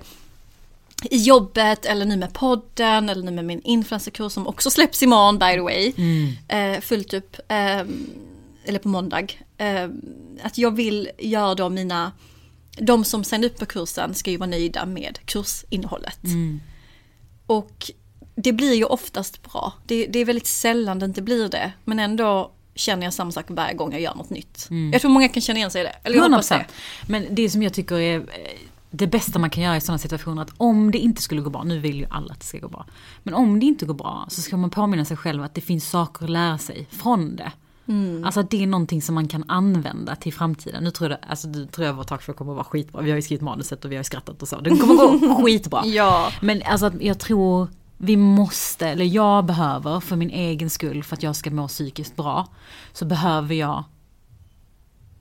i 1.04 1.18
jobbet 1.18 1.86
eller 1.86 2.06
nu 2.06 2.18
med 2.18 2.34
podden 2.34 3.10
eller 3.10 3.24
nu 3.24 3.32
med 3.32 3.46
min 3.46 3.62
influencerkurs 3.62 4.32
som 4.34 4.48
också 4.48 4.70
släpps 4.70 5.04
imorgon 5.04 5.40
by 5.40 5.52
the 5.54 5.60
way. 5.60 5.94
Eh, 6.48 6.82
fullt 6.82 7.14
upp. 7.14 7.36
Eh, 7.48 7.80
eller 8.66 8.80
på 8.80 8.88
måndag. 8.88 9.22
Eh, 9.58 9.90
att 10.44 10.58
jag 10.58 10.72
vill 10.76 11.10
göra 11.20 11.56
då 11.56 11.70
mina, 11.70 12.12
de 12.76 13.06
som 13.06 13.24
signar 13.24 13.48
upp 13.48 13.60
på 13.60 13.66
kursen 13.66 14.14
ska 14.14 14.32
ju 14.32 14.38
vara 14.38 14.50
nöjda 14.50 14.86
med 14.86 15.20
kursinnehållet. 15.26 16.20
Och 17.46 17.92
det 18.36 18.54
blir 18.54 18.74
ju 18.74 18.86
oftast 18.86 19.52
bra. 19.52 19.74
Det, 19.86 20.06
det 20.06 20.20
är 20.20 20.26
väldigt 20.26 20.48
sällan 20.48 21.00
det 21.00 21.06
inte 21.06 21.22
blir 21.22 21.50
det. 21.50 21.72
Men 21.84 22.00
ändå 22.00 22.52
känner 22.76 23.04
jag 23.04 23.14
samma 23.14 23.32
sak 23.32 23.46
varje 23.48 23.74
gång 23.74 23.92
jag 23.92 24.02
gör 24.02 24.16
något 24.16 24.30
nytt. 24.30 24.68
Jag 24.92 25.02
tror 25.02 25.12
många 25.12 25.28
kan 25.30 25.42
känna 25.42 25.58
igen 25.60 25.72
sig 25.72 25.82
i 25.82 25.84
det. 25.84 25.96
Eller 26.04 26.18
jag 26.18 26.24
hoppas 26.24 26.52
100%. 26.52 26.58
det. 26.58 26.66
Men 27.08 27.26
det 27.30 27.50
som 27.50 27.64
jag 27.64 27.74
tycker 27.74 27.96
är 27.96 28.18
eh, 28.20 28.24
det 28.92 29.08
bästa 29.08 29.40
man 29.40 29.50
kan 29.50 29.64
göra 29.64 29.78
i 29.78 29.82
sådana 29.82 29.98
situationer, 29.98 30.42
att 30.42 30.52
om 30.58 30.92
det 30.92 30.98
inte 30.98 31.22
skulle 31.22 31.42
gå 31.42 31.50
bra, 31.50 31.64
nu 31.64 31.80
vill 31.80 32.00
ju 32.00 32.06
alla 32.10 32.34
att 32.34 32.40
det 32.40 32.46
ska 32.46 32.58
gå 32.58 32.68
bra, 32.68 32.86
men 33.24 33.34
om 33.34 33.60
det 33.60 33.66
inte 33.66 33.86
går 33.86 33.94
bra 33.94 34.26
så 34.30 34.42
ska 34.42 34.58
man 34.58 34.70
påminna 34.70 35.06
sig 35.06 35.18
själv 35.18 35.44
att 35.44 35.54
det 35.54 35.62
finns 35.62 35.90
saker 35.90 36.24
att 36.24 36.30
lära 36.30 36.58
sig 36.58 36.88
från 36.92 37.36
det. 37.36 37.52
Alltså 38.26 38.40
att 38.40 38.50
det 38.50 38.64
är 38.64 38.68
någonting 38.68 39.02
som 39.02 39.16
man 39.16 39.28
kan 39.28 39.44
använda 39.48 40.16
till 40.16 40.34
framtiden. 40.34 40.84
Nu 40.84 40.92
tror 40.92 41.10
jag, 41.10 41.20
alltså, 41.28 41.48
nu 41.48 41.66
tror 41.66 41.88
jag 41.88 41.94
vår 41.94 42.04
talkshow 42.04 42.34
kommer 42.34 42.52
att 42.52 42.56
vara 42.56 42.66
skitbra. 42.66 43.02
Vi 43.02 43.10
har 43.10 43.16
ju 43.16 43.22
skrivit 43.22 43.42
manuset 43.42 43.86
och 43.86 43.92
vi 43.92 43.96
har 43.96 44.00
ju 44.00 44.04
skrattat 44.04 44.42
och 44.42 44.48
så. 44.48 44.60
Den 44.60 44.78
kommer 44.78 44.96
gå 45.28 45.36
skitbra. 45.46 45.86
Ja. 45.86 46.32
Men 46.42 46.62
alltså 46.66 46.86
att 46.86 47.02
jag 47.02 47.20
tror 47.20 47.68
vi 47.98 48.18
måste, 48.18 48.88
eller 48.88 49.06
jag 49.06 49.46
behöver 49.46 50.00
för 50.00 50.16
min 50.16 50.30
egen 50.30 50.70
skull, 50.70 51.04
för 51.04 51.16
att 51.16 51.24
jag 51.24 51.36
ska 51.36 51.52
må 51.52 51.68
psykiskt 51.68 52.16
bra, 52.16 52.48
så 52.94 53.06
behöver 53.06 53.56
jag 53.56 53.84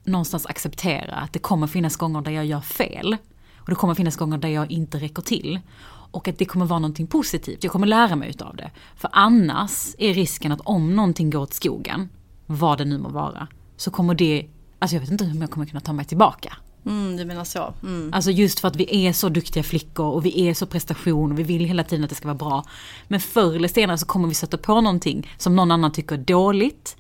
någonstans 0.05 0.47
acceptera 0.47 1.15
att 1.15 1.33
det 1.33 1.39
kommer 1.39 1.67
finnas 1.67 1.97
gånger 1.97 2.21
där 2.21 2.31
jag 2.31 2.47
gör 2.47 2.61
fel. 2.61 3.17
Och 3.57 3.71
det 3.71 3.75
kommer 3.75 3.95
finnas 3.95 4.17
gånger 4.17 4.39
där 4.39 4.49
jag 4.49 4.71
inte 4.71 4.99
räcker 4.99 5.23
till. 5.23 5.61
Och 5.87 6.29
att 6.29 6.39
det 6.39 6.45
kommer 6.45 6.67
vara 6.67 6.79
någonting 6.79 7.07
positivt, 7.07 7.65
jag 7.65 7.73
kommer 7.73 7.87
lära 7.87 8.17
mig 8.17 8.29
utav 8.29 8.57
det. 8.57 8.71
För 8.97 9.11
annars 9.13 9.95
är 9.99 10.15
risken 10.15 10.53
att 10.53 10.61
om 10.61 10.97
någonting 10.97 11.31
går 11.31 11.41
åt 11.41 11.55
skogen, 11.55 12.09
vad 12.47 12.79
det 12.79 12.85
nu 12.85 12.99
må 12.99 13.09
vara, 13.09 13.49
så 13.77 13.91
kommer 13.91 14.15
det, 14.15 14.47
alltså 14.79 14.97
jag 14.97 15.01
vet 15.01 15.11
inte 15.11 15.25
hur 15.25 15.41
jag 15.41 15.51
kommer 15.51 15.67
kunna 15.67 15.81
ta 15.81 15.93
mig 15.93 16.05
tillbaka. 16.05 16.57
Mm, 16.87 17.17
du 17.17 17.25
menar 17.25 17.45
så. 17.45 17.75
Mm. 17.83 18.11
Alltså 18.15 18.31
just 18.31 18.61
för 18.61 18.69
att 18.69 18.77
vi 18.77 19.07
är 19.07 19.13
så 19.13 19.29
duktiga 19.29 19.63
flickor 19.63 20.07
och 20.07 20.27
vi 20.27 20.49
är 20.49 20.55
så 20.55 20.67
prestation 20.67 21.33
och 21.33 21.39
vi 21.39 21.43
vill 21.43 21.65
hela 21.65 21.85
tiden 21.85 22.05
att 22.05 22.11
det 22.11 22.17
ska 22.17 22.29
vara 22.29 22.39
bra. 22.39 22.65
Men 23.09 23.21
förr 23.21 23.57
eller 23.57 23.69
senare 23.69 23.99
så 23.99 24.07
kommer 24.07 24.29
vi 24.29 24.35
sätta 24.35 24.59
på 24.59 24.81
någonting 24.81 25.31
som 25.39 25.57
någon 25.57 25.71
annan 25.71 25.93
tycker 25.93 26.15
är 26.15 26.21
dåligt. 26.21 26.97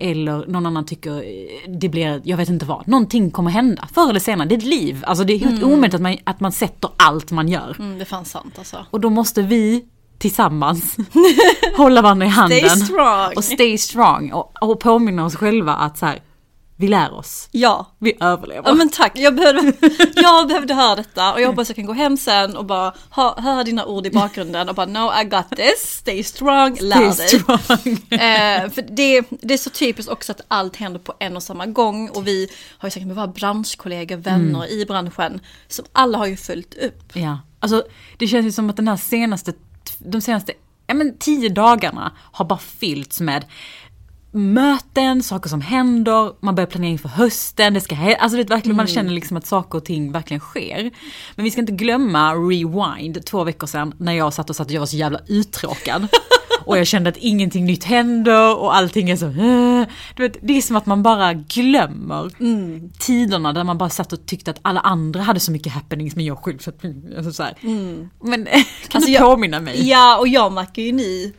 Eller 0.00 0.46
någon 0.46 0.66
annan 0.66 0.86
tycker 0.86 1.16
eh, 1.16 1.72
det 1.80 1.88
blir, 1.88 2.20
jag 2.24 2.36
vet 2.36 2.48
inte 2.48 2.66
vad. 2.66 2.88
Någonting 2.88 3.30
kommer 3.30 3.50
hända 3.50 3.88
förr 3.92 4.10
eller 4.10 4.20
senare. 4.20 4.48
Det 4.48 4.54
är 4.54 4.58
ett 4.58 4.64
liv. 4.64 5.04
Alltså 5.06 5.24
det 5.24 5.32
är 5.32 5.38
helt 5.38 5.62
omöjligt 5.62 5.94
att 5.94 6.00
man, 6.00 6.16
att 6.24 6.40
man 6.40 6.52
sätter 6.52 6.90
allt 6.96 7.30
man 7.30 7.48
gör. 7.48 7.76
Mm, 7.78 7.98
det 7.98 8.04
fanns 8.04 8.30
sant 8.30 8.54
alltså. 8.58 8.86
Och 8.90 9.00
då 9.00 9.10
måste 9.10 9.42
vi 9.42 9.84
tillsammans 10.18 10.96
hålla 11.76 12.02
varandra 12.02 12.26
i 12.26 12.28
handen. 12.28 12.58
Stay 12.58 12.86
strong. 12.86 13.32
Och 13.36 13.44
stay 13.44 13.78
strong. 13.78 14.32
Och, 14.32 14.52
och 14.62 14.80
påminna 14.80 15.24
oss 15.24 15.36
själva 15.36 15.74
att 15.74 15.98
så 15.98 16.06
här, 16.06 16.22
vi 16.80 16.88
lär 16.88 17.14
oss. 17.14 17.48
Ja. 17.52 17.86
Vi 17.98 18.16
överlever. 18.20 18.68
Ja 18.68 18.74
men 18.74 18.90
tack, 18.90 19.12
jag 19.14 19.34
behövde, 19.34 19.72
jag 20.14 20.48
behövde 20.48 20.74
höra 20.74 20.96
detta 20.96 21.32
och 21.32 21.40
jag 21.40 21.48
hoppas 21.48 21.68
jag 21.68 21.76
kan 21.76 21.86
gå 21.86 21.92
hem 21.92 22.16
sen 22.16 22.56
och 22.56 22.64
bara 22.64 22.94
ha, 23.10 23.40
höra 23.40 23.64
dina 23.64 23.84
ord 23.86 24.06
i 24.06 24.10
bakgrunden 24.10 24.68
och 24.68 24.74
bara 24.74 24.86
no 24.86 25.20
I 25.20 25.24
got 25.24 25.50
this, 25.56 25.96
stay 25.98 26.24
strong, 26.24 26.76
lär 26.80 27.10
Stay 27.10 27.26
dig. 27.26 27.40
strong. 27.40 27.98
Eh, 28.18 28.70
för 28.70 28.96
det, 28.96 29.22
det 29.30 29.54
är 29.54 29.58
så 29.58 29.70
typiskt 29.70 30.12
också 30.12 30.32
att 30.32 30.40
allt 30.48 30.76
händer 30.76 31.00
på 31.00 31.14
en 31.20 31.36
och 31.36 31.42
samma 31.42 31.66
gång 31.66 32.08
och 32.08 32.26
vi 32.26 32.48
har 32.78 32.86
ju 32.86 32.90
säkert 32.90 33.06
med 33.06 33.16
våra 33.16 33.26
branschkollegor, 33.28 34.16
vänner 34.16 34.70
i 34.72 34.86
branschen 34.86 35.40
som 35.68 35.84
alla 35.92 36.18
har 36.18 36.26
ju 36.26 36.36
följt 36.36 36.74
upp. 36.74 37.02
Ja, 37.16 37.38
alltså 37.60 37.82
det 38.18 38.26
känns 38.26 38.46
ju 38.46 38.52
som 38.52 38.70
att 38.70 38.76
den 38.76 38.88
här 38.88 38.96
senaste, 38.96 39.52
de 39.98 40.20
senaste, 40.20 40.52
ja 40.86 40.94
men 40.94 41.18
tio 41.18 41.48
dagarna 41.48 42.12
har 42.32 42.44
bara 42.44 42.58
fyllts 42.58 43.20
med 43.20 43.44
möten, 44.32 45.22
saker 45.22 45.48
som 45.48 45.60
händer, 45.60 46.32
man 46.40 46.54
börjar 46.54 46.66
planera 46.66 46.90
inför 46.90 47.08
hösten, 47.08 47.74
det 47.74 47.80
ska 47.80 47.96
alltså 47.96 48.36
det 48.38 48.44
verkligen, 48.44 48.76
man 48.76 48.86
känner 48.86 49.10
liksom 49.10 49.36
att 49.36 49.46
saker 49.46 49.78
och 49.78 49.84
ting 49.84 50.12
verkligen 50.12 50.40
sker. 50.40 50.90
Men 51.34 51.44
vi 51.44 51.50
ska 51.50 51.60
inte 51.60 51.72
glömma 51.72 52.34
rewind 52.34 53.24
två 53.24 53.44
veckor 53.44 53.66
sedan 53.66 53.94
när 53.98 54.12
jag 54.12 54.32
satt 54.32 54.50
och 54.50 54.56
satt 54.56 54.66
och 54.66 54.72
jag 54.72 54.80
var 54.80 54.86
så 54.86 54.96
jävla 54.96 55.20
uttråkad. 55.26 56.08
Och 56.68 56.78
jag 56.78 56.86
kände 56.86 57.10
att 57.10 57.16
ingenting 57.16 57.64
nytt 57.64 57.84
händer 57.84 58.56
och 58.58 58.76
allting 58.76 59.10
är 59.10 59.16
så... 59.16 59.26
"Äh." 59.26 59.86
Du 60.16 60.22
vet, 60.22 60.36
det 60.42 60.56
är 60.56 60.60
som 60.62 60.76
att 60.76 60.86
man 60.86 61.02
bara 61.02 61.32
glömmer 61.34 62.30
tiderna 62.98 63.52
där 63.52 63.64
man 63.64 63.78
bara 63.78 63.88
satt 63.88 64.12
och 64.12 64.26
tyckte 64.26 64.50
att 64.50 64.58
alla 64.62 64.80
andra 64.80 65.20
hade 65.22 65.40
så 65.40 65.52
mycket 65.52 65.72
happenings 65.72 66.16
men 66.16 66.24
jag 66.24 66.38
själv 66.38 66.58
satt... 66.58 66.74
Alltså 67.16 67.32
så 67.32 67.42
här. 67.42 67.54
Men 68.24 68.44
kan 68.44 68.54
Alltså 68.92 69.06
du 69.06 69.12
jag- 69.12 69.22
påminna 69.22 69.60
mig? 69.60 69.88
Ja 69.88 70.18
och 70.18 70.28
jag 70.28 70.52
märker 70.52 70.82
ju 70.82 70.92
men 70.92 71.32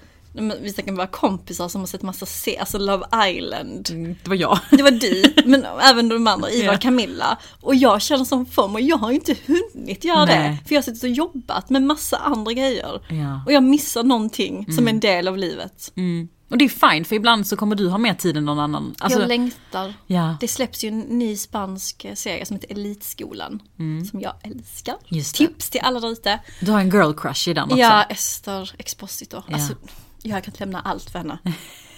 vi 0.62 0.74
snackar 0.74 0.92
våra 0.92 1.08
kompisar 1.08 1.68
som 1.68 1.82
har 1.82 1.88
sett 1.88 2.02
massa 2.02 2.26
se, 2.26 2.58
alltså 2.58 2.78
Love 2.78 3.06
Island. 3.30 3.90
Mm, 3.92 4.16
Det 4.24 4.30
var 4.30 4.36
jag. 4.36 4.60
Det 4.72 4.84
var 4.84 4.92
du, 4.92 5.34
men 5.46 5.66
även 5.82 6.10
de 6.10 6.28
andra, 6.28 6.50
Ivar 6.52 6.74
och 6.74 6.82
Camilla. 6.82 7.38
Och 7.62 7.76
jag 7.76 8.02
känner 8.02 8.26
som 8.26 8.46
FOMO, 8.46 8.74
och 8.74 8.82
jag 8.82 8.98
har 8.98 9.12
inte 9.12 9.36
hunnit 9.46 10.04
göra 10.04 10.26
det. 10.26 10.40
Nej. 10.40 10.64
För 10.68 10.76
jag 10.76 10.78
har 10.82 10.84
suttit 10.86 11.04
och 11.04 11.10
jobbat 11.10 11.70
med 11.70 11.82
massa 11.84 12.18
andra 12.18 12.54
grejer. 12.54 13.02
Ja. 13.10 13.42
Och 13.46 13.52
jag 13.52 13.64
missar 13.64 14.04
någonting 14.04 14.74
som 14.76 14.88
är 14.88 14.92
en 14.92 15.00
del 15.00 15.28
av 15.28 15.38
livet. 15.38 15.92
Mm. 15.96 16.28
Och 16.50 16.58
det 16.58 16.66
är 16.66 16.90
fine 16.92 17.06
för 17.06 17.16
ibland 17.16 17.48
så 17.48 17.56
kommer 17.58 17.76
du 17.76 17.90
ha 17.90 17.98
mer 17.98 18.14
tid 18.14 18.38
än 18.38 18.46
någon 18.46 18.60
annan. 18.60 18.96
Alltså, 19.00 19.20
jag 19.20 19.28
längtar. 19.28 19.94
ja. 20.08 20.38
Det 20.40 20.48
släpps 20.48 20.84
ju 20.84 20.88
en 20.88 21.00
ny 21.00 21.38
spansk 21.38 22.06
serie 22.16 22.46
som 22.46 22.56
heter 22.56 22.72
Elitskolan. 22.72 23.62
Som 24.10 24.22
jag 24.22 24.34
älskar. 24.44 24.92
Mm. 24.94 25.04
Det. 25.24 25.24
Tips 25.34 25.70
till 25.70 25.82
alla 25.84 26.00
där 26.00 26.12
ute. 26.12 26.40
Du 26.62 26.72
har 26.72 26.80
en 26.80 26.90
girl 26.90 27.14
crush 27.14 27.50
i 27.50 27.54
den 27.54 27.64
också. 27.64 27.78
Ja, 27.78 28.04
Ester 28.04 28.72
Exposito. 28.78 29.44
Ja. 29.48 29.54
Alltså, 29.54 29.74
jag 30.24 30.44
kan 30.44 30.52
inte 30.54 30.60
lämna 30.60 30.82
allt 30.82 31.10
för 31.10 31.20
henne. 31.20 31.38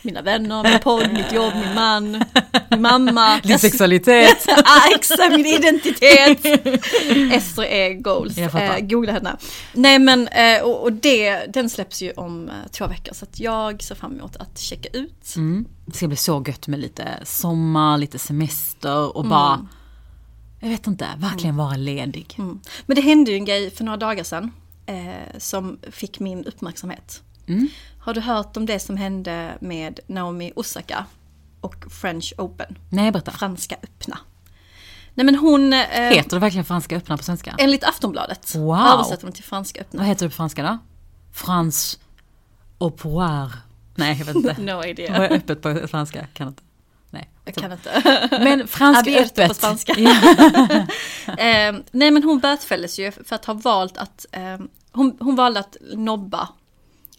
Mina 0.03 0.21
vänner, 0.21 0.63
min 0.63 0.79
podd, 0.79 1.13
mitt 1.13 1.33
jobb, 1.33 1.53
min 1.53 1.75
man, 1.75 2.23
min 2.69 2.81
mamma. 2.81 3.39
Din 3.43 3.59
sexualitet. 3.59 4.45
ah, 4.65 4.95
exakt, 4.95 5.31
min 5.31 5.45
identitet. 5.45 6.45
Ester 7.33 7.63
är 7.63 7.93
goals. 7.93 8.37
Eh, 8.37 8.79
googla 8.79 9.11
henne. 9.11 9.37
Nej 9.73 9.99
men, 9.99 10.27
eh, 10.27 10.61
och, 10.61 10.83
och 10.83 10.93
det, 10.93 11.45
den 11.53 11.69
släpps 11.69 12.01
ju 12.01 12.11
om 12.11 12.49
eh, 12.49 12.53
två 12.71 12.87
veckor 12.87 13.13
så 13.13 13.25
att 13.25 13.39
jag 13.39 13.83
ser 13.83 13.95
fram 13.95 14.19
emot 14.19 14.35
att 14.35 14.59
checka 14.59 14.89
ut. 14.93 15.35
Mm. 15.35 15.65
Det 15.85 15.95
ska 15.95 16.07
bli 16.07 16.17
så 16.17 16.43
gött 16.47 16.67
med 16.67 16.79
lite 16.79 17.19
sommar, 17.23 17.97
lite 17.97 18.19
semester 18.19 19.17
och 19.17 19.25
bara... 19.25 19.67
Jag 20.59 20.69
vet 20.69 20.87
inte, 20.87 21.07
verkligen 21.17 21.55
vara 21.57 21.75
ledig. 21.75 22.35
Mm. 22.37 22.59
Men 22.85 22.95
det 22.95 23.01
hände 23.01 23.31
ju 23.31 23.37
en 23.37 23.45
grej 23.45 23.71
för 23.71 23.83
några 23.83 23.97
dagar 23.97 24.23
sedan 24.23 24.51
eh, 24.85 25.37
som 25.37 25.79
fick 25.91 26.19
min 26.19 26.45
uppmärksamhet. 26.45 27.21
Mm. 27.47 27.67
Har 28.01 28.13
du 28.13 28.22
hört 28.22 28.58
om 28.58 28.65
det 28.65 28.79
som 28.79 28.98
hände 28.98 29.58
med 29.62 30.00
Naomi 30.08 30.51
Osaka 30.55 31.05
och 31.62 31.75
French 32.01 32.34
Open? 32.38 32.77
Nej, 32.89 33.12
berätta. 33.12 33.31
Franska 33.31 33.75
öppna. 33.84 34.17
Nej 35.13 35.25
men 35.25 35.36
hon... 35.36 35.74
Eh, 35.74 35.79
Heter 35.79 36.29
det 36.29 36.39
verkligen 36.39 36.65
franska 36.65 36.96
öppna 36.98 37.17
på 37.17 37.24
svenska? 37.24 37.55
enligt 37.60 37.84
Aftonbladet 37.84 38.55
Wow. 38.55 38.77
översätter 38.77 39.25
de 39.27 39.31
till 39.34 39.43
franska 39.43 39.81
öppna. 39.81 39.98
Vad 40.00 40.08
heter 40.08 40.25
det 40.25 40.29
på 40.29 40.36
franska 40.36 40.63
då? 40.63 40.77
Frans 41.34 42.00
au 42.77 42.91
poir. 42.91 43.51
Nej, 43.96 44.17
jag 44.20 44.25
vet 44.25 44.36
inte. 44.36 44.55
No 44.62 44.75
Vad 44.75 44.86
idea. 44.88 45.15
är 45.15 45.36
öppet 45.36 45.62
på 45.62 45.88
franska? 45.88 46.25
Kan 46.34 46.48
inte. 46.48 46.63
Nej. 47.10 47.29
Jag 47.46 47.55
kan 47.55 47.72
inte. 47.72 48.01
Men 48.31 48.67
franska 48.67 49.20
öppet. 49.20 49.48
på 49.48 49.53
spanska. 49.53 49.93
Eh, 51.27 51.75
nej 51.91 52.12
men 52.12 52.24
hon 52.24 52.39
bötfälldes 52.39 53.00
ju 53.00 53.12
för 53.12 53.36
att 53.36 53.46
ha 53.46 53.53
valt 53.53 53.98
att... 53.98 54.25
Eh, 54.31 54.58
hon, 54.91 55.17
hon 55.20 55.36
valde 55.36 55.60
att 55.60 55.77
nobba, 55.93 56.48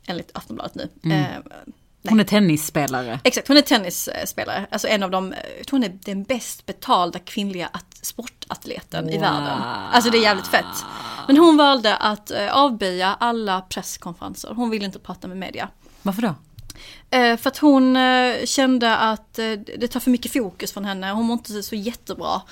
enligt 0.07 0.31
Aftonbladet 0.35 0.75
nu. 0.75 0.89
Mm. 1.05 1.21
Eh, 1.21 1.29
Hon 2.09 2.21
är 2.21 2.25
tennisspelare. 2.25 3.21
Exakt, 3.25 3.49
hon 3.49 3.57
är 3.57 3.61
tennisspelare. 3.63 4.67
Alltså 4.71 4.89
en 4.89 5.03
av 5.03 5.11
de, 5.11 5.35
jag 5.59 5.67
tror 5.67 5.79
hon 5.79 5.85
är 5.85 5.99
den 6.05 6.23
bäst 6.23 6.67
betalda 6.67 7.19
kvinnliga 7.19 7.67
at- 7.73 7.99
sportatleten 8.03 9.09
i 9.09 9.13
Wow. 9.13 9.21
världen. 9.21 9.59
Alltså 9.93 10.11
det 10.11 10.19
är 10.19 10.23
jävligt 10.23 10.47
fett. 10.47 10.85
Men 11.27 11.37
hon 11.37 11.57
valde 11.57 11.97
att 11.97 12.31
eh, 12.31 12.53
avböja 12.57 13.17
alla 13.21 13.61
presskonferenser. 13.61 14.55
Hon 14.55 14.71
ville 14.71 14.85
inte 14.85 14.99
prata 14.99 15.29
med 15.29 15.37
media. 15.37 15.69
Varför 16.03 16.23
då? 16.23 16.35
Eh, 17.13 17.37
för 17.37 17.51
att 17.51 17.59
hon 17.59 17.97
eh, 17.97 18.45
kände 18.45 18.97
att 18.97 19.39
eh, 19.39 19.53
det 19.79 19.89
tar 19.89 20.01
för 20.01 20.11
mycket 20.11 20.33
fokus 20.33 20.73
från 20.73 20.85
henne. 20.85 21.11
Hon 21.11 21.25
mår 21.27 21.35
inte 21.35 21.63
så 21.63 21.75
jättebra 21.75 22.43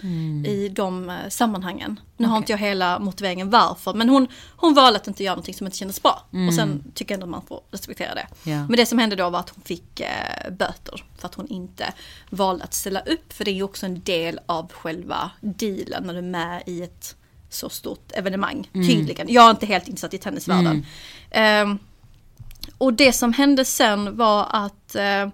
i 0.47 0.69
de 0.69 1.19
sammanhangen. 1.29 2.01
Nu 2.17 2.27
har 2.27 2.35
Okej. 2.35 2.43
inte 2.43 2.53
jag 2.53 2.59
hela 2.59 2.99
motiveringen 2.99 3.51
varför. 3.51 3.95
Men 3.95 4.09
hon, 4.09 4.29
hon 4.57 4.75
valde 4.75 4.99
att 4.99 5.07
inte 5.07 5.25
göra 5.25 5.35
någonting 5.35 5.55
som 5.55 5.67
inte 5.67 5.77
kändes 5.77 6.03
bra. 6.03 6.25
Och 6.49 6.55
sen 6.55 6.93
tycker 6.95 7.15
jag 7.15 7.17
ändå 7.17 7.25
att 7.25 7.31
man 7.31 7.47
får 7.49 7.61
respektera 7.71 8.15
det. 8.15 8.27
Ja. 8.51 8.57
Men 8.57 8.77
det 8.77 8.87
som 8.87 8.99
hände 8.99 9.17
då 9.17 9.31
var 9.31 9.39
att 9.39 9.51
hon 9.51 9.63
fick 9.65 10.03
böter. 10.51 11.05
För 11.19 11.29
att 11.29 11.35
hon 11.35 11.49
inte 11.49 11.93
valde 12.31 12.65
att 12.65 12.75
ställa 12.75 13.01
upp. 13.01 13.33
För 13.33 13.45
det 13.45 13.51
är 13.51 13.55
ju 13.55 13.63
också 13.63 13.87
en 13.87 14.01
del 14.01 14.41
av 14.47 14.73
själva 14.73 15.31
dealen 15.41 16.05
när 16.05 16.13
du 16.13 16.19
är 16.19 16.23
med 16.23 16.63
i 16.67 16.83
ett 16.83 17.17
så 17.51 17.69
stort 17.69 18.13
evenemang. 18.15 18.69
Tydligen. 18.73 19.27
Jag 19.31 19.47
är 19.47 19.51
inte 19.51 19.67
helt 19.67 19.89
insatt 19.89 20.15
i 20.15 20.19
tennisvärlden. 20.19 20.87
Ehm, 21.31 21.79
och 22.81 22.95
det 22.95 23.13
som 23.13 23.33
hände 23.33 23.65
sen 23.65 24.17
var 24.17 24.47
att 24.51 24.95
eh, 24.95 25.29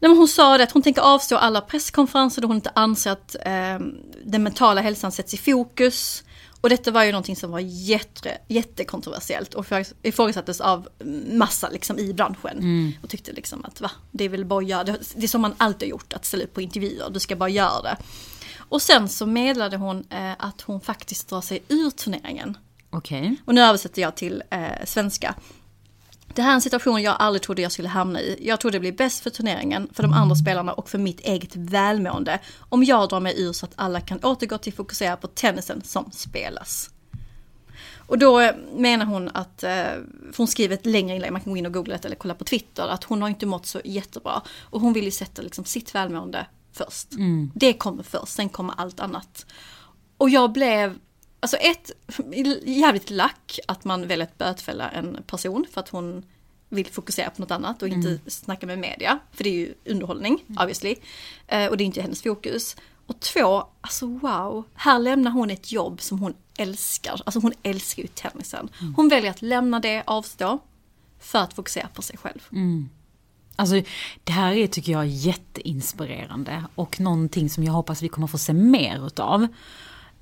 nej 0.00 0.10
hon 0.16 0.28
sa 0.28 0.58
det 0.58 0.64
att 0.64 0.72
hon 0.72 0.82
tänker 0.82 1.02
avstå 1.02 1.36
alla 1.36 1.60
presskonferenser 1.60 2.42
då 2.42 2.48
hon 2.48 2.56
inte 2.56 2.72
anser 2.74 3.10
att 3.10 3.34
eh, 3.34 3.78
den 4.24 4.42
mentala 4.42 4.80
hälsan 4.80 5.12
sätts 5.12 5.34
i 5.34 5.36
fokus. 5.36 6.24
Och 6.60 6.70
detta 6.70 6.90
var 6.90 7.04
ju 7.04 7.12
någonting 7.12 7.36
som 7.36 7.50
var 7.50 7.60
jätte, 7.60 8.38
jättekontroversiellt 8.48 9.54
och 9.54 9.66
ifrågasattes 10.02 10.60
av 10.60 10.88
massa 11.32 11.68
liksom 11.68 11.98
i 11.98 12.14
branschen. 12.14 12.92
Och 13.02 13.10
tyckte 13.10 13.32
liksom 13.32 13.64
att 13.64 13.80
va, 13.80 13.90
det 14.10 14.24
är 14.24 14.28
väl 14.28 14.44
bara 14.44 14.62
att 14.62 14.68
göra 14.68 14.84
det. 14.84 14.98
Det 15.14 15.24
är 15.24 15.28
som 15.28 15.40
man 15.40 15.54
alltid 15.56 15.88
har 15.88 15.90
gjort, 15.90 16.12
att 16.12 16.24
ställa 16.24 16.44
upp 16.44 16.54
på 16.54 16.60
intervjuer, 16.60 17.10
du 17.10 17.20
ska 17.20 17.36
bara 17.36 17.48
göra 17.48 17.82
det. 17.82 17.96
Och 18.58 18.82
sen 18.82 19.08
så 19.08 19.26
meddelade 19.26 19.76
hon 19.76 20.04
eh, 20.10 20.32
att 20.38 20.60
hon 20.60 20.80
faktiskt 20.80 21.28
drar 21.28 21.40
sig 21.40 21.62
ur 21.68 21.90
turneringen. 21.90 22.58
Okej. 22.90 23.36
Och 23.44 23.54
nu 23.54 23.60
översätter 23.60 24.02
jag 24.02 24.16
till 24.16 24.42
eh, 24.50 24.84
svenska. 24.84 25.34
Det 26.36 26.42
här 26.42 26.50
är 26.50 26.54
en 26.54 26.60
situation 26.60 27.02
jag 27.02 27.16
aldrig 27.18 27.42
trodde 27.42 27.62
jag 27.62 27.72
skulle 27.72 27.88
hamna 27.88 28.20
i. 28.20 28.38
Jag 28.40 28.60
trodde 28.60 28.76
det 28.76 28.80
blir 28.80 28.92
bäst 28.92 29.22
för 29.22 29.30
turneringen, 29.30 29.88
för 29.92 30.02
de 30.02 30.12
andra 30.12 30.36
spelarna 30.36 30.72
och 30.72 30.88
för 30.88 30.98
mitt 30.98 31.20
eget 31.20 31.56
välmående. 31.56 32.40
Om 32.58 32.84
jag 32.84 33.08
drar 33.08 33.20
mig 33.20 33.42
ur 33.42 33.52
så 33.52 33.66
att 33.66 33.72
alla 33.76 34.00
kan 34.00 34.24
återgå 34.24 34.58
till 34.58 34.72
fokusera 34.72 35.16
på 35.16 35.26
tennisen 35.26 35.82
som 35.84 36.10
spelas. 36.12 36.90
Och 37.96 38.18
då 38.18 38.40
eh, 38.40 38.54
menar 38.74 39.06
hon 39.06 39.30
att, 39.34 39.62
eh, 39.62 39.70
för 40.32 40.36
hon 40.36 40.48
skriver 40.48 40.74
ett 40.74 40.86
längre 40.86 41.16
inlägg, 41.16 41.32
man 41.32 41.40
kan 41.40 41.52
gå 41.52 41.56
in 41.56 41.66
och 41.66 41.72
googla 41.72 41.96
det 41.96 42.04
eller 42.04 42.16
kolla 42.16 42.34
på 42.34 42.44
Twitter, 42.44 42.88
att 42.88 43.04
hon 43.04 43.22
har 43.22 43.28
inte 43.28 43.46
mått 43.46 43.66
så 43.66 43.80
jättebra. 43.84 44.42
Och 44.60 44.80
hon 44.80 44.92
vill 44.92 45.04
ju 45.04 45.10
sätta 45.10 45.42
liksom 45.42 45.64
sitt 45.64 45.94
välmående 45.94 46.46
först. 46.72 47.08
Det 47.54 47.72
kommer 47.72 48.02
först, 48.02 48.32
sen 48.32 48.48
kommer 48.48 48.74
allt 48.76 49.00
annat. 49.00 49.46
Och 50.16 50.30
jag 50.30 50.52
blev, 50.52 50.98
alltså 51.46 51.56
ett, 51.56 51.90
jävligt 52.64 53.10
lack 53.10 53.58
att 53.68 53.84
man 53.84 54.06
väljer 54.06 54.26
att 54.26 54.38
bötfälla 54.38 54.88
en 54.88 55.22
person 55.26 55.66
för 55.72 55.80
att 55.80 55.88
hon 55.88 56.24
vill 56.68 56.86
fokusera 56.86 57.30
på 57.30 57.42
något 57.42 57.50
annat 57.50 57.82
och 57.82 57.88
inte 57.88 58.18
snacka 58.26 58.66
med 58.66 58.78
media. 58.78 59.18
För 59.32 59.44
det 59.44 59.50
är 59.50 59.54
ju 59.54 59.74
underhållning, 59.84 60.44
obviously. 60.48 60.94
Eh, 61.46 61.66
och 61.66 61.76
det 61.76 61.84
är 61.84 61.86
inte 61.86 62.02
hennes 62.02 62.22
fokus. 62.22 62.76
Och 63.06 63.20
två, 63.20 63.68
alltså 63.80 64.06
wow, 64.06 64.64
här 64.74 64.98
lämnar 64.98 65.30
hon 65.30 65.50
ett 65.50 65.72
jobb 65.72 66.00
som 66.00 66.18
hon 66.18 66.34
älskar. 66.58 67.22
Alltså 67.26 67.40
hon 67.40 67.52
älskar 67.62 68.02
ju 68.02 68.08
tennisen. 68.08 68.68
Hon 68.96 69.08
väljer 69.08 69.30
att 69.30 69.42
lämna 69.42 69.80
det, 69.80 70.02
avstå, 70.06 70.58
för 71.18 71.38
att 71.38 71.54
fokusera 71.54 71.88
på 71.88 72.02
sig 72.02 72.16
själv. 72.16 72.48
Alltså 73.56 73.82
det 74.24 74.32
här 74.32 74.52
är 74.52 74.66
tycker 74.66 74.92
jag 74.92 75.06
jätteinspirerande 75.06 76.64
och 76.74 77.00
någonting 77.00 77.50
som 77.50 77.64
jag 77.64 77.72
hoppas 77.72 78.02
vi 78.02 78.08
kommer 78.08 78.26
få 78.26 78.38
se 78.38 78.52
mer 78.52 79.06
utav. 79.06 79.46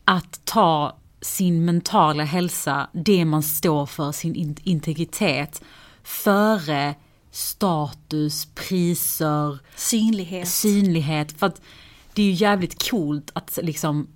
Att 0.05 0.45
ta 0.45 0.97
sin 1.25 1.65
mentala 1.65 2.25
hälsa, 2.25 2.89
det 2.93 3.25
man 3.25 3.43
står 3.43 3.87
för, 3.87 4.13
sin 4.13 4.35
in- 4.35 4.57
integritet, 4.63 5.63
före 6.03 6.95
status, 7.31 8.49
priser, 8.55 9.59
Synlighet. 9.77 10.49
synlighet. 10.49 11.33
För 11.33 11.47
att 11.47 11.61
det 12.15 12.23
är 12.23 12.27
ju 12.27 12.33
jävligt 12.33 12.91
coolt 12.91 13.31
att 13.33 13.59
liksom 13.63 14.07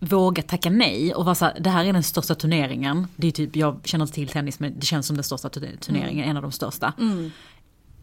våga 0.00 0.42
tacka 0.42 0.70
nej 0.70 1.14
och 1.14 1.24
vara 1.24 1.34
så 1.34 1.44
här, 1.44 1.60
det 1.60 1.70
här 1.70 1.84
är 1.84 1.92
den 1.92 2.02
största 2.02 2.34
turneringen. 2.34 3.06
Det 3.16 3.26
är 3.26 3.30
typ, 3.32 3.56
jag 3.56 3.80
känner 3.84 4.02
inte 4.04 4.14
till 4.14 4.28
tennis 4.28 4.60
men 4.60 4.78
det 4.78 4.86
känns 4.86 5.06
som 5.06 5.16
den 5.16 5.24
största 5.24 5.48
turneringen, 5.80 6.24
en 6.28 6.36
av 6.36 6.42
de 6.42 6.52
största. 6.52 6.92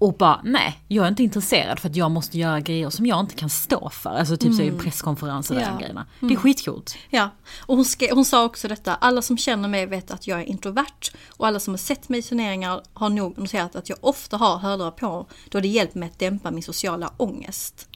Och 0.01 0.13
bara, 0.13 0.41
nej, 0.43 0.79
jag 0.87 1.05
är 1.05 1.09
inte 1.09 1.23
intresserad 1.23 1.79
för 1.79 1.89
att 1.89 1.95
jag 1.95 2.11
måste 2.11 2.37
göra 2.39 2.59
grejer 2.59 2.89
som 2.89 3.05
jag 3.05 3.19
inte 3.19 3.35
kan 3.35 3.49
stå 3.49 3.89
för. 3.89 4.09
Alltså 4.09 4.37
typ 4.37 4.53
så 4.53 4.77
presskonferenser 4.83 5.55
och 5.55 5.61
Ja. 5.61 5.67
de 5.67 5.77
grejerna. 5.77 6.05
Det 6.19 6.33
är 6.33 6.37
skitcoolt. 6.37 6.97
Ja, 7.09 7.29
och 7.59 7.75
hon, 7.75 7.85
skrev, 7.85 8.15
hon 8.15 8.25
sa 8.25 8.45
också 8.45 8.67
detta, 8.67 8.95
alla 8.95 9.21
som 9.21 9.37
känner 9.37 9.69
mig 9.69 9.85
vet 9.85 10.11
att 10.11 10.27
jag 10.27 10.39
är 10.39 10.43
introvert 10.43 11.11
och 11.29 11.47
alla 11.47 11.59
som 11.59 11.73
har 11.73 11.77
sett 11.77 12.09
mig 12.09 12.19
i 12.19 12.23
turneringar 12.23 12.81
har 12.93 13.09
nog 13.09 13.37
noterat 13.37 13.75
att 13.75 13.89
jag 13.89 13.97
ofta 14.01 14.37
har 14.37 14.57
hörlurar 14.57 14.91
på 14.91 15.27
då 15.49 15.59
det 15.59 15.67
hjälpt 15.67 15.95
mig 15.95 16.09
att 16.09 16.19
dämpa 16.19 16.51
min 16.51 16.63
sociala 16.63 17.13
ångest. 17.17 17.87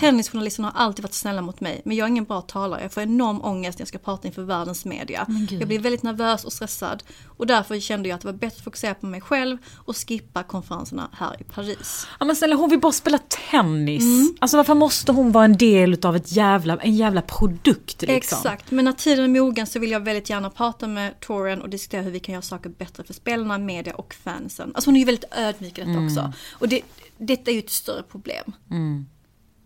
Tennisjournalisterna 0.00 0.70
har 0.74 0.84
alltid 0.84 1.02
varit 1.02 1.14
snälla 1.14 1.42
mot 1.42 1.60
mig 1.60 1.82
men 1.84 1.96
jag 1.96 2.04
är 2.04 2.08
ingen 2.08 2.24
bra 2.24 2.40
talare. 2.40 2.82
Jag 2.82 2.92
får 2.92 3.02
enorm 3.02 3.44
ångest 3.44 3.78
när 3.78 3.80
jag 3.80 3.88
ska 3.88 3.98
prata 3.98 4.28
inför 4.28 4.42
världens 4.42 4.84
media. 4.84 5.26
Jag 5.50 5.68
blir 5.68 5.78
väldigt 5.78 6.02
nervös 6.02 6.44
och 6.44 6.52
stressad 6.52 7.02
och 7.26 7.46
därför 7.46 7.80
kände 7.80 8.08
jag 8.08 8.16
att 8.16 8.20
det 8.20 8.28
var 8.28 8.32
bättre 8.32 8.56
att 8.56 8.64
fokusera 8.64 8.94
på 8.94 9.06
mig 9.06 9.20
själv 9.20 9.58
och 9.76 9.96
skippa 9.96 10.42
konferenserna 10.42 11.08
här 11.12 11.40
i 11.40 11.44
Paris. 11.44 12.06
Ja 12.20 12.26
men 12.26 12.36
snälla 12.36 12.56
hon 12.56 12.70
vill 12.70 12.80
bara 12.80 12.92
spela 12.92 13.18
tennis. 13.50 14.04
Alltså 14.40 14.56
varför 14.56 14.74
måste 14.74 15.12
hon 15.12 15.32
vara 15.32 15.44
en 15.44 15.56
del 15.56 15.92
utav 15.92 16.16
ett 16.16 16.32
jävla, 16.32 16.76
en 16.76 16.96
jävla 16.96 17.22
produkt 17.22 18.02
liksom? 18.02 18.38
Exakt, 18.38 18.70
men 18.70 18.84
när 18.84 18.92
tiden 18.92 19.24
är 19.24 19.40
mogen 19.40 19.66
så 19.66 19.78
vill 19.78 19.90
jag 19.90 20.00
väldigt 20.00 20.30
gärna 20.30 20.50
prata 20.50 20.86
med 20.86 21.20
Toren 21.20 21.62
och 21.62 21.68
diskutera 21.68 22.02
hur 22.02 22.10
vi 22.10 22.20
kan 22.20 22.32
göra 22.32 22.42
saker 22.42 22.70
bättre 22.70 23.04
för 23.04 23.14
spelarna, 23.14 23.58
media 23.58 23.94
och 23.94 24.14
fansen. 24.14 24.72
Alltså 24.74 24.88
hon 24.88 24.96
är 24.96 25.00
ju 25.00 25.06
väldigt 25.06 25.32
ödmjuk 25.32 25.78
i 25.78 25.80
detta 25.80 26.04
också. 26.04 26.32
Och 26.52 26.68
det, 26.68 26.82
detta 27.18 27.50
är 27.50 27.54
ju 27.54 27.58
ett 27.58 27.70
större 27.70 28.02
problem. 28.02 28.52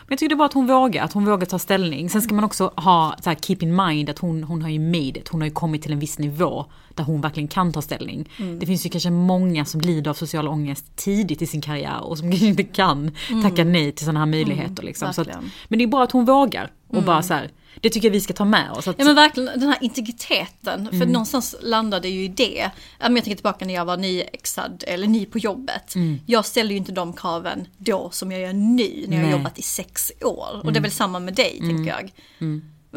Men 0.00 0.06
jag 0.08 0.18
tycker 0.18 0.28
det 0.28 0.34
är 0.34 0.36
bra 0.36 0.46
att 0.46 0.52
hon 0.52 0.66
vågar, 0.66 1.04
att 1.04 1.12
hon 1.12 1.24
vågar 1.24 1.46
ta 1.46 1.58
ställning. 1.58 2.10
Sen 2.10 2.22
ska 2.22 2.34
man 2.34 2.44
också 2.44 2.72
ha, 2.76 3.16
så 3.22 3.30
här, 3.30 3.36
keep 3.36 3.56
in 3.60 3.76
mind 3.76 4.10
att 4.10 4.18
hon, 4.18 4.44
hon 4.44 4.62
har 4.62 4.68
ju 4.68 4.78
made 4.78 5.18
it. 5.18 5.28
Hon 5.28 5.40
har 5.40 5.48
ju 5.48 5.54
kommit 5.54 5.82
till 5.82 5.92
en 5.92 5.98
viss 5.98 6.18
nivå 6.18 6.66
där 6.94 7.04
hon 7.04 7.20
verkligen 7.20 7.48
kan 7.48 7.72
ta 7.72 7.82
ställning. 7.82 8.28
Det 8.60 8.66
finns 8.66 8.86
ju 8.86 8.90
kanske 8.90 9.10
många 9.10 9.64
som 9.64 9.80
lider 9.80 10.10
av 10.10 10.14
social 10.14 10.48
ångest 10.48 10.96
tidigt 10.96 11.42
i 11.42 11.46
sin 11.46 11.60
karriär 11.60 12.00
och 12.04 12.18
som 12.18 12.30
kanske 12.30 12.46
inte 12.46 12.64
kan 12.64 13.10
tacka 13.42 13.64
nej 13.64 13.92
till 13.92 14.04
sådana 14.04 14.20
här 14.20 14.26
möjligheter. 14.26 14.82
liksom. 14.82 15.12
så 15.12 15.20
att, 15.20 15.28
men 15.68 15.78
det 15.78 15.84
är 15.84 15.88
bra 15.88 16.02
att 16.02 16.12
hon 16.12 16.24
vågar 16.24 16.70
och 16.88 17.02
bara 17.02 17.22
så 17.22 17.34
här, 17.34 17.50
det 17.80 17.90
tycker 17.90 18.08
jag 18.08 18.12
vi 18.12 18.20
ska 18.20 18.34
ta 18.34 18.44
med 18.44 18.70
oss. 18.70 18.88
Att, 18.88 18.98
Ja 18.98 19.04
men 19.04 19.14
verkligen 19.14 19.60
den 19.60 19.68
här 19.68 19.78
integriteten, 19.80 20.88
för 20.98 21.06
någonstans 21.06 21.56
landade 21.62 22.08
ju 22.08 22.24
i 22.24 22.28
det. 22.28 22.70
Jag 23.00 23.06
tänker 23.14 23.34
tillbaka 23.34 23.64
när 23.64 23.74
jag 23.74 23.84
var 23.84 23.96
nyexad 23.96 24.84
eller 24.86 25.06
ny 25.06 25.26
på 25.26 25.38
jobbet. 25.38 25.94
Jag 26.26 26.44
ställde 26.46 26.72
ju 26.74 26.78
inte 26.78 26.92
de 26.92 27.12
kraven 27.12 27.66
då 27.76 28.10
som 28.10 28.32
jag 28.32 28.40
gör 28.40 28.52
nu 28.52 29.04
när 29.08 29.16
jag 29.16 29.24
har 29.24 29.32
jobbat 29.32 29.58
i 29.58 29.62
sex 29.62 30.12
år. 30.20 30.60
Och 30.64 30.72
det 30.72 30.78
är 30.78 30.82
väl 30.82 30.90
samma 30.90 31.20
med 31.20 31.34
dig 31.34 31.58
tänker 31.58 31.86
jag. 31.90 32.12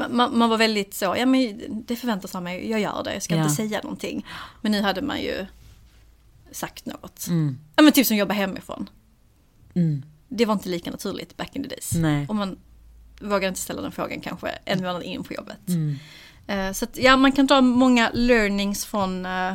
Man, 0.10 0.38
man 0.38 0.50
var 0.50 0.58
väldigt 0.58 0.94
så, 0.94 1.06
ja 1.18 1.26
men 1.26 1.60
det 1.88 1.96
förväntas 1.96 2.36
av 2.36 2.44
mig, 2.44 2.70
jag 2.72 2.80
gör 2.80 3.04
det, 3.04 3.14
jag 3.14 3.24
ska 3.24 3.36
Ja. 3.36 3.42
inte 3.44 3.56
säga 3.56 3.80
någonting. 3.84 4.26
Men 4.62 4.72
nu 4.72 4.82
hade 4.82 5.02
man 5.02 5.22
ju 5.22 5.46
sagt 6.52 6.86
något. 6.86 7.26
Ja 7.76 7.84
men 7.84 7.92
typ 7.92 8.08
som 8.08 8.18
jobba 8.18 8.34
hemifrån. 8.34 8.90
Det 10.30 10.46
var 10.46 10.54
inte 10.54 10.70
lika 10.70 10.92
naturligt 10.92 11.38
back 11.38 11.56
in 11.56 11.64
the 11.64 11.70
days. 11.70 11.94
Nej. 11.96 12.26
Och 12.30 12.36
man 12.36 12.58
vågar 13.20 13.48
inte 13.48 13.60
ställa 13.60 13.82
den 13.82 13.92
frågan 13.92 14.22
kanske 14.22 14.48
en 14.66 14.80
månad 14.84 15.04
in 15.04 15.24
på 15.24 15.34
jobbet. 15.34 15.60
Eh, 16.48 16.72
Så 16.72 16.86
att, 16.86 16.98
ja, 16.98 17.18
man 17.18 17.32
kan 17.32 17.48
dra 17.48 17.62
många 17.62 18.10
learnings 18.14 18.86
från, 18.86 19.26
eh, 19.26 19.54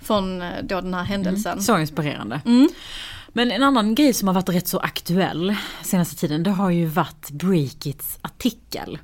från 0.00 0.42
eh, 0.42 0.62
då 0.62 0.80
den 0.80 0.94
här 0.94 1.04
händelsen. 1.04 1.62
Så 1.62 1.78
inspirerande. 1.78 2.40
Men 3.36 3.50
en 3.50 3.62
annan 3.62 3.94
grej 3.94 4.12
som 4.14 4.28
har 4.28 4.34
varit 4.34 4.48
rätt 4.48 4.68
så 4.68 4.78
aktuell 4.78 5.54
senaste 5.82 6.16
tiden, 6.16 6.42
det 6.42 6.50
har 6.50 6.70
ju 6.70 6.86
varit 6.86 7.30
Breakits 7.30 8.18
artikel. 8.22 8.98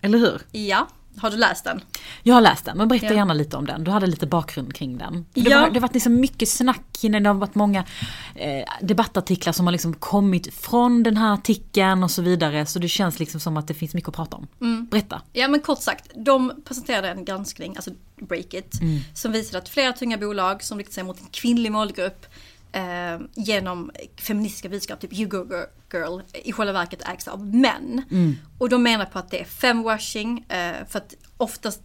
Eller 0.00 0.18
hur? 0.18 0.40
Ja, 0.52 0.88
har 1.16 1.30
du 1.30 1.36
läst 1.36 1.64
den? 1.64 1.80
Jag 2.22 2.34
har 2.34 2.40
läst 2.40 2.64
den, 2.64 2.76
men 2.78 2.88
berätta 2.88 3.06
Ja. 3.06 3.12
gärna 3.12 3.34
lite 3.34 3.56
om 3.56 3.66
den. 3.66 3.84
Du 3.84 3.90
hade 3.90 4.06
lite 4.06 4.26
bakgrund 4.26 4.74
kring 4.74 4.98
den. 4.98 5.26
Det, 5.34 5.40
Ja. 5.40 5.60
var, 5.60 5.66
det 5.68 5.74
har 5.74 5.80
varit 5.80 5.94
liksom 5.94 6.20
mycket 6.20 6.48
snack 6.48 7.04
innan, 7.04 7.22
det 7.22 7.28
har 7.28 7.34
varit 7.34 7.54
många 7.54 7.84
eh, 8.34 8.64
debattartiklar 8.80 9.52
som 9.52 9.66
har 9.66 9.72
liksom 9.72 9.94
kommit 9.94 10.54
från 10.54 11.02
den 11.02 11.16
här 11.16 11.34
artikeln 11.34 12.02
och 12.04 12.10
så 12.10 12.22
vidare. 12.22 12.66
Så 12.66 12.78
det 12.78 12.88
känns 12.88 13.18
liksom 13.18 13.40
som 13.40 13.56
att 13.56 13.68
det 13.68 13.74
finns 13.74 13.94
mycket 13.94 14.08
att 14.08 14.16
prata 14.16 14.36
om. 14.36 14.46
Berätta. 14.90 15.22
Ja 15.32 15.48
men 15.48 15.60
kort 15.60 15.82
sagt, 15.82 16.10
de 16.16 16.52
presenterade 16.64 17.08
en 17.08 17.24
granskning, 17.24 17.76
alltså 17.76 17.90
Breakit, 18.28 18.80
som 19.14 19.32
visade 19.32 19.58
att 19.58 19.68
flera 19.68 19.92
tunga 19.92 20.18
bolag 20.18 20.62
som 20.62 20.78
riktar 20.78 20.92
sig 20.92 21.02
mot 21.04 21.20
en 21.20 21.26
kvinnlig 21.30 21.72
målgrupp 21.72 22.26
eh, 22.72 23.20
genom 23.34 23.90
feministiska 24.16 24.68
budskap, 24.68 25.00
typ 25.00 25.12
you 25.12 25.28
go 25.28 25.46
girl, 25.92 26.20
i 26.44 26.52
själva 26.52 26.72
verket 26.72 27.08
ägs 27.08 27.28
av 27.28 27.46
män. 27.46 28.02
Och 28.58 28.68
de 28.68 28.82
menar 28.82 29.04
på 29.04 29.18
att 29.18 29.30
det 29.30 29.40
är 29.40 29.44
femwashing, 29.44 30.44
eh, 30.48 30.86
för 30.88 30.98
att 30.98 31.14
oftast 31.36 31.80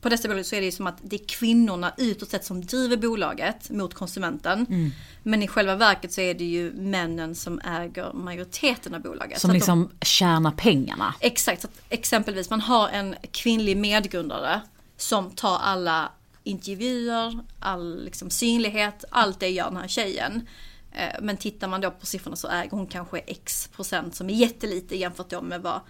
på 0.00 0.08
dessa 0.10 0.28
bolag 0.28 0.46
så 0.46 0.56
är 0.56 0.60
det 0.60 0.64
ju 0.66 0.72
som 0.72 0.86
att 0.86 0.98
det 1.02 1.16
är 1.16 1.26
kvinnorna 1.28 1.92
utåt 1.96 2.28
sett 2.30 2.44
som 2.44 2.60
driver 2.66 2.96
bolaget 2.96 3.70
mot 3.70 3.94
konsumenten. 3.94 4.92
Men 5.22 5.42
i 5.42 5.48
själva 5.48 5.76
verket 5.76 6.12
så 6.12 6.20
är 6.20 6.34
det 6.34 6.44
ju 6.44 6.72
männen 6.72 7.34
som 7.34 7.60
äger 7.60 8.12
majoriteten 8.12 8.94
av 8.94 9.00
bolaget. 9.00 9.40
Som 9.40 9.50
att 9.50 9.52
de- 9.52 9.56
liksom 9.58 9.90
tjänar 10.02 10.50
pengarna. 10.50 11.14
Exakt, 11.20 11.62
så 11.62 11.66
att 11.68 11.80
exempelvis 11.88 12.50
man 12.50 12.60
har 12.60 12.88
en 12.88 13.14
kvinnlig 13.32 13.76
medgrundare 13.76 14.60
som 14.96 15.30
tar 15.30 15.58
alla 15.58 16.12
intervjuer, 16.44 17.38
all 17.58 18.04
liksom 18.04 18.30
synlighet, 18.30 19.04
allt 19.10 19.40
det 19.40 19.48
gör 19.48 19.64
den 19.64 19.76
här 19.76 19.88
tjejen. 19.88 20.48
Eh, 20.92 21.20
Men 21.22 21.36
tittar 21.36 21.68
man 21.68 21.80
då 21.80 21.90
på 21.90 22.06
siffrorna 22.06 22.36
så 22.36 22.48
äger 22.48 22.70
hon 22.70 22.86
kanske 22.86 23.18
x 23.18 23.68
procent 23.76 24.14
som 24.14 24.30
är 24.30 24.34
jättelite 24.34 24.96
jämfört 24.96 25.30
då 25.30 25.42
med 25.42 25.62
vad 25.62 25.80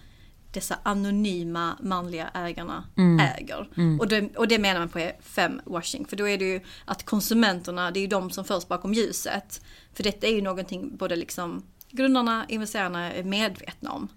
dessa 0.51 0.79
anonyma 0.83 1.77
manliga 1.81 2.29
ägarna 2.33 2.83
äger. 3.19 3.69
Och, 3.99 4.07
det, 4.07 4.37
och 4.37 4.47
det 4.47 4.59
menar 4.59 4.79
man 4.79 4.89
på 4.89 4.99
är 4.99 5.15
femwashing. 5.21 6.05
För 6.05 6.15
då 6.15 6.27
är 6.27 6.37
det 6.37 6.45
ju 6.45 6.61
att 6.85 7.03
konsumenterna, 7.05 7.91
det 7.91 7.99
är 7.99 8.01
ju 8.01 8.07
de 8.07 8.31
som 8.31 8.45
förs 8.45 8.67
bakom 8.67 8.93
ljuset. 8.93 9.61
För 9.93 10.03
detta 10.03 10.27
är 10.27 10.31
ju 10.31 10.41
någonting 10.41 10.97
både 10.97 11.15
liksom 11.15 11.63
grundarna, 11.91 12.45
investerarna 12.49 13.13
är 13.13 13.23
medvetna 13.23 13.91
om. 13.91 14.07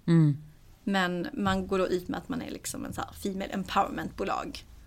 Men 0.84 1.28
man 1.32 1.66
går 1.66 1.78
då 1.78 1.88
ut 1.88 2.08
med 2.08 2.18
att 2.18 2.28
man 2.28 2.42
är 2.42 2.50
liksom 2.50 2.84
en 2.84 2.92
så 2.92 3.00
här 3.00 3.12
female 3.12 3.52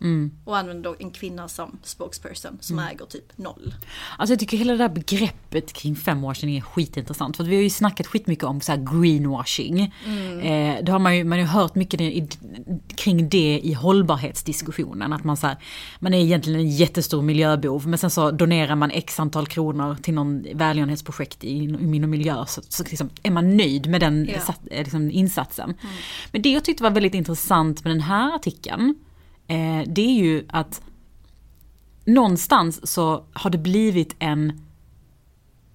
empowerment-bolag. 0.02 0.30
Och 0.46 0.58
använder 0.58 0.84
då 0.84 0.96
en 1.00 1.12
kvinna 1.12 1.48
som 1.48 1.78
spokesperson 1.84 2.58
som 2.62 2.80
äger 2.80 3.06
typ 3.06 3.38
noll. 3.38 3.74
Alltså 4.18 4.34
jag 4.34 4.40
tycker 4.40 4.58
hela 4.58 4.72
det 4.72 4.78
där 4.78 4.90
begreppet 4.90 5.74
kring 5.74 5.96
femårsing 5.96 6.58
är 6.58 6.62
skitintressant. 6.62 7.38
För 7.38 7.44
vi 7.44 7.56
har 7.56 7.64
ju 7.64 7.70
snackat 7.70 8.08
skitmycket 8.08 8.44
om 8.44 8.62
så 8.62 8.76
greenwashing. 8.76 9.82
Eh, 9.82 10.84
det 10.84 10.92
har 10.92 11.00
man 11.00 11.18
ju, 11.18 11.24
man 11.24 11.40
har 11.40 11.46
hört 11.46 11.76
mycket 11.76 12.02
i, 12.02 12.28
kring 12.96 13.30
det 13.30 13.60
i 13.64 13.74
hållbarhetsdiskussionen. 13.74 15.14
Att 15.14 15.24
man, 15.24 15.38
så 15.38 15.48
här, 15.48 15.58
man 16.00 16.14
är 16.14 16.20
egentligen 16.20 16.60
en 16.60 16.70
jättestor 16.70 17.22
miljöbov 17.22 17.88
men 17.88 18.00
sen 18.00 18.10
så 18.10 18.32
donerar 18.32 18.76
man 18.76 18.92
x 18.92 19.20
antal 19.20 19.48
kronor 19.48 19.98
till 20.02 20.14
någon 20.14 20.46
välgörenhetsprojekt 20.54 21.44
i, 21.44 21.58
i 21.64 21.68
min 21.68 22.04
och 22.04 22.10
miljö. 22.10 22.46
Så, 22.48 22.62
så 22.70 22.84
liksom, 22.84 23.10
är 23.24 23.32
man 23.32 23.58
nöjd 23.58 23.90
med 23.90 24.02
den 24.02 24.30
eh, 24.30 24.42
liksom, 24.70 25.12
insatsen. 25.12 25.74
Men 26.32 26.42
det 26.42 26.50
jag 26.50 26.64
tyckte 26.64 26.84
var 26.84 26.92
väldigt 26.92 27.14
intressant 27.14 27.84
med 27.84 27.92
den 27.92 28.02
här 28.02 28.36
artikeln. 28.36 28.96
Eh, 29.52 29.84
det 29.88 30.02
är 30.02 30.14
ju 30.14 30.46
att 30.50 30.82
någonstans 32.06 32.92
så 32.92 33.24
har 33.34 33.50
det 33.50 33.58
blivit 33.58 34.16
en, 34.20 34.62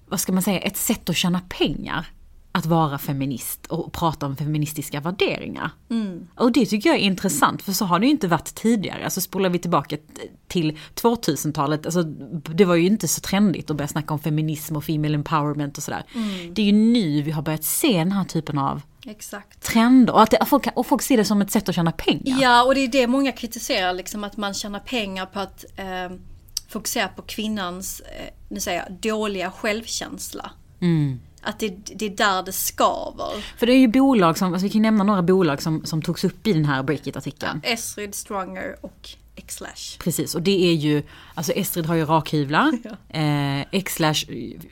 vad 0.07 0.19
ska 0.19 0.31
man 0.31 0.43
säga, 0.43 0.59
ett 0.59 0.77
sätt 0.77 1.09
att 1.09 1.15
tjäna 1.15 1.41
pengar. 1.49 2.05
Att 2.51 2.65
vara 2.65 2.97
feminist 2.97 3.65
och 3.65 3.93
prata 3.93 4.25
om 4.25 4.35
feministiska 4.35 4.99
värderingar. 4.99 5.71
Och 6.35 6.51
det 6.51 6.65
tycker 6.65 6.89
jag 6.89 6.97
är 6.99 7.03
intressant, 7.03 7.61
för 7.61 7.71
så 7.71 7.85
har 7.85 7.99
det 7.99 8.05
ju 8.05 8.11
inte 8.11 8.27
varit 8.27 8.55
tidigare. 8.55 9.03
Alltså 9.03 9.21
spolar 9.21 9.49
vi 9.49 9.59
tillbaka 9.59 9.97
till 10.47 10.77
2000-talet, 10.95 11.85
alltså 11.85 12.03
det 12.53 12.65
var 12.65 12.75
ju 12.75 12.87
inte 12.87 13.07
så 13.07 13.21
trendigt 13.21 13.69
att 13.69 13.77
börja 13.77 13.87
snacka 13.87 14.13
om 14.13 14.19
feminism 14.19 14.75
och 14.75 14.83
female 14.83 15.15
empowerment 15.15 15.77
och 15.77 15.83
sådär. 15.83 16.03
Det 16.51 16.61
är 16.61 16.65
ju 16.65 16.71
nu 16.71 17.21
vi 17.21 17.31
har 17.31 17.41
börjat 17.41 17.63
se 17.63 17.97
den 17.97 18.11
här 18.11 18.23
typen 18.23 18.57
av 18.57 18.81
Exakt. 19.07 19.61
trender 19.61 20.13
och, 20.13 20.21
att 20.21 20.31
det, 20.31 20.45
folk, 20.45 20.67
och 20.75 20.87
folk 20.87 21.01
ser 21.01 21.17
det 21.17 21.25
som 21.25 21.41
ett 21.41 21.51
sätt 21.51 21.69
att 21.69 21.75
tjäna 21.75 21.91
pengar. 21.91 22.41
Ja, 22.41 22.63
och 22.63 22.75
det 22.75 22.81
är 22.81 22.87
det 22.87 23.07
många 23.07 23.31
kritiserar, 23.31 23.93
liksom 23.93 24.23
att 24.23 24.37
man 24.37 24.53
tjänar 24.53 24.79
pengar 24.79 25.25
på 25.25 25.39
att 25.39 25.65
eh, 25.75 26.17
fokusera 26.69 27.07
på 27.07 27.21
kvinnans, 27.21 27.99
eh, 27.99 28.33
nu 28.49 28.59
säger 28.59 28.83
jag, 28.83 28.91
dåliga 28.91 29.51
självkänsla. 29.51 30.51
Att 31.41 31.59
det, 31.59 31.69
det 31.69 32.05
är 32.05 32.09
där 32.09 32.43
det 32.43 32.51
skaver. 32.51 33.57
För 33.57 33.65
det 33.65 33.73
är 33.73 33.79
ju 33.79 33.87
bolag 33.87 34.37
som, 34.37 34.53
alltså 34.53 34.63
vi 34.63 34.69
kan 34.69 34.81
nämna 34.81 35.03
några 35.03 35.21
bolag 35.21 35.61
som, 35.61 35.85
som 35.85 36.01
togs 36.01 36.23
upp 36.23 36.47
i 36.47 36.53
den 36.53 36.65
här 36.65 36.83
Breakit-artikeln. 36.83 37.61
Esrid, 37.63 38.15
Stronger 38.15 38.75
och 38.81 39.09
Xlash. 39.47 39.97
Precis, 39.99 40.35
och 40.35 40.41
det 40.41 40.65
är 40.69 40.73
ju, 40.73 41.03
alltså 41.35 41.51
Estrid 41.51 41.85
har 41.85 41.95
ju 41.95 42.05
rakhyvlar, 42.05 42.71
eh, 43.09 43.61
X-Lash 43.71 44.25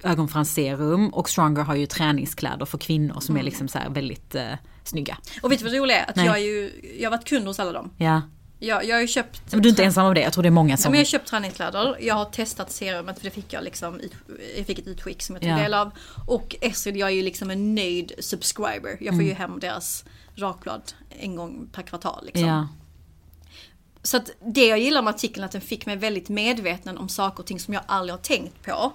ögonfransserum 0.03 1.09
och 1.09 1.29
Stronger 1.29 1.61
har 1.61 1.75
ju 1.75 1.85
träningskläder 1.85 2.65
för 2.65 2.77
kvinnor 2.77 3.19
som 3.19 3.37
är 3.37 3.43
liksom 3.43 3.67
så 3.67 3.79
väldigt 3.89 4.35
eh, 4.35 4.43
snygga. 4.83 5.17
Och 5.41 5.51
vet 5.51 5.59
du 5.59 5.65
vad 5.65 5.73
det 5.73 5.79
roliga 5.79 5.99
är? 6.05 6.09
Att 6.09 6.15
Nej. 6.15 6.25
jag, 6.25 6.35
är 6.35 6.41
ju, 6.41 6.71
jag 6.99 7.09
har 7.11 7.17
varit 7.17 7.27
kund 7.27 7.47
hos 7.47 7.59
alla 7.59 7.71
dem. 7.71 7.89
Ja. 7.97 8.21
Jag, 8.59 8.85
jag 8.85 8.95
har 8.95 9.01
ju 9.01 9.07
köpt... 9.07 9.41
Men 9.51 9.61
du 9.61 9.69
är 9.69 9.71
inte 9.71 9.83
ensam 9.83 10.05
om 10.05 10.13
det, 10.13 10.21
jag 10.21 10.33
tror 10.33 10.43
det 10.43 10.49
är 10.49 10.51
många 10.51 10.69
Ja, 10.73 10.77
som... 10.77 10.91
men 10.91 10.99
jag 10.99 11.05
har 11.05 11.09
köpt 11.09 11.27
träningskläder, 11.27 11.97
jag 12.01 12.15
har 12.15 12.25
testat 12.25 12.71
serumet 12.71 13.17
för 13.17 13.25
det 13.25 13.31
fick 13.31 13.53
jag 13.53 13.63
liksom, 13.63 14.01
jag 14.57 14.65
fick 14.65 14.79
ett 14.79 14.87
utskick 14.87 15.21
som 15.21 15.35
jag 15.35 15.41
tog 15.41 15.51
Ja. 15.51 15.57
del 15.57 15.73
av. 15.73 15.91
Och 16.27 16.55
Esrid, 16.61 16.97
jag 16.97 17.09
är 17.09 17.13
ju 17.13 17.21
liksom 17.21 17.49
en 17.51 17.75
nöjd 17.75 18.11
subscriber. 18.19 18.97
Jag 18.99 19.13
får 19.15 19.23
ju 19.23 19.29
Mm. 19.31 19.37
hem 19.37 19.59
deras 19.59 20.05
rakblad 20.35 20.81
en 21.19 21.35
gång 21.35 21.67
per 21.71 21.81
kvartal 21.81 22.23
liksom. 22.25 22.47
Ja. 22.47 22.67
Så 24.05 24.17
att 24.17 24.29
det 24.39 24.67
jag 24.67 24.79
gillar 24.79 25.01
med 25.01 25.13
artikeln 25.15 25.43
är 25.43 25.45
att 25.45 25.51
den 25.51 25.61
fick 25.61 25.85
mig 25.85 25.95
väldigt 25.95 26.29
medveten 26.29 26.97
om 26.97 27.09
saker 27.09 27.39
och 27.39 27.45
ting 27.45 27.59
som 27.59 27.73
jag 27.73 27.83
aldrig 27.85 28.13
har 28.13 28.21
tänkt 28.21 28.65
på. 28.65 28.91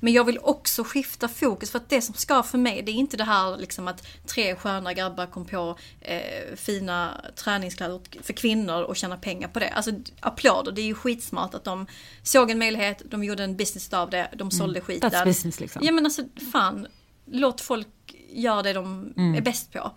Men 0.00 0.12
jag 0.12 0.24
vill 0.24 0.38
också 0.42 0.84
skifta 0.84 1.28
fokus 1.28 1.70
för 1.70 1.78
att 1.78 1.88
det 1.88 2.02
som 2.02 2.14
ska 2.14 2.42
för 2.42 2.58
mig 2.58 2.82
det 2.82 2.90
är 2.92 2.94
inte 2.94 3.16
det 3.16 3.24
här 3.24 3.56
liksom 3.56 3.88
att 3.88 4.06
tre 4.26 4.56
sköna 4.56 4.92
grabbar 4.92 5.26
kom 5.26 5.44
på 5.44 5.78
eh, 6.00 6.20
fina 6.56 7.20
träningskläder 7.34 8.00
för 8.22 8.32
kvinnor 8.32 8.82
och 8.82 8.96
tjäna 8.96 9.16
pengar 9.16 9.48
på 9.48 9.58
det. 9.58 9.68
Alltså 9.68 9.90
applåder, 10.20 10.72
det 10.72 10.80
är 10.80 10.86
ju 10.86 10.94
skitsmart 10.94 11.54
att 11.54 11.64
de 11.64 11.86
såg 12.22 12.50
en 12.50 12.58
möjlighet, 12.58 13.02
de 13.10 13.24
gjorde 13.24 13.44
en 13.44 13.56
business 13.56 13.92
av 13.92 14.10
det, 14.10 14.28
de 14.36 14.50
sålde 14.50 14.80
skiten. 14.80 15.10
That's 15.10 15.24
business 15.24 15.60
liksom. 15.60 15.82
Ja 15.84 15.92
men 15.92 16.04
alltså 16.06 16.22
fan, 16.52 16.86
låt 17.26 17.60
folk 17.60 17.88
göra 18.30 18.62
det 18.62 18.72
de 18.72 19.12
Mm. 19.16 19.34
är 19.34 19.40
bäst 19.40 19.72
på. 19.72 19.90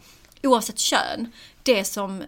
Oavsett 0.44 0.80
kön. 0.80 1.32
Det 1.64 1.84
som, 1.84 2.22
eh, 2.22 2.28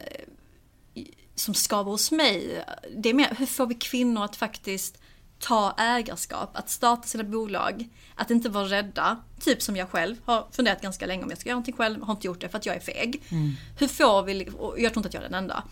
som 1.41 1.53
skaver 1.53 1.91
hos 1.91 2.11
mig, 2.11 2.63
det 2.97 3.09
är 3.09 3.13
mer 3.13 3.35
hur 3.37 3.45
får 3.45 3.67
vi 3.67 3.75
kvinnor 3.75 4.23
att 4.23 4.35
faktiskt 4.35 4.97
ta 5.39 5.75
ägarskap, 5.77 6.57
att 6.57 6.69
starta 6.69 7.07
sina 7.07 7.23
bolag, 7.23 7.89
att 8.15 8.31
inte 8.31 8.49
vara 8.49 8.65
rädda. 8.65 9.17
Typ 9.39 9.61
som 9.61 9.75
jag 9.75 9.89
själv 9.89 10.15
har 10.25 10.47
funderat 10.51 10.81
ganska 10.81 11.05
länge 11.05 11.23
om 11.23 11.29
jag 11.29 11.39
ska 11.39 11.49
göra 11.49 11.55
någonting 11.55 11.75
själv, 11.75 12.03
har 12.03 12.13
inte 12.13 12.27
gjort 12.27 12.41
det 12.41 12.49
för 12.49 12.57
att 12.57 12.65
jag 12.65 12.75
är 12.75 12.79
feg. 12.79 13.23
Mm. 13.29 13.51
Hur 13.79 13.87
får 13.87 14.23
vi, 14.23 14.49
och 14.57 14.79
jag 14.79 14.93
tror 14.93 14.99
inte 14.99 15.07
att 15.07 15.13
jag 15.13 15.23
är 15.23 15.29
den 15.29 15.37
enda, 15.37 15.63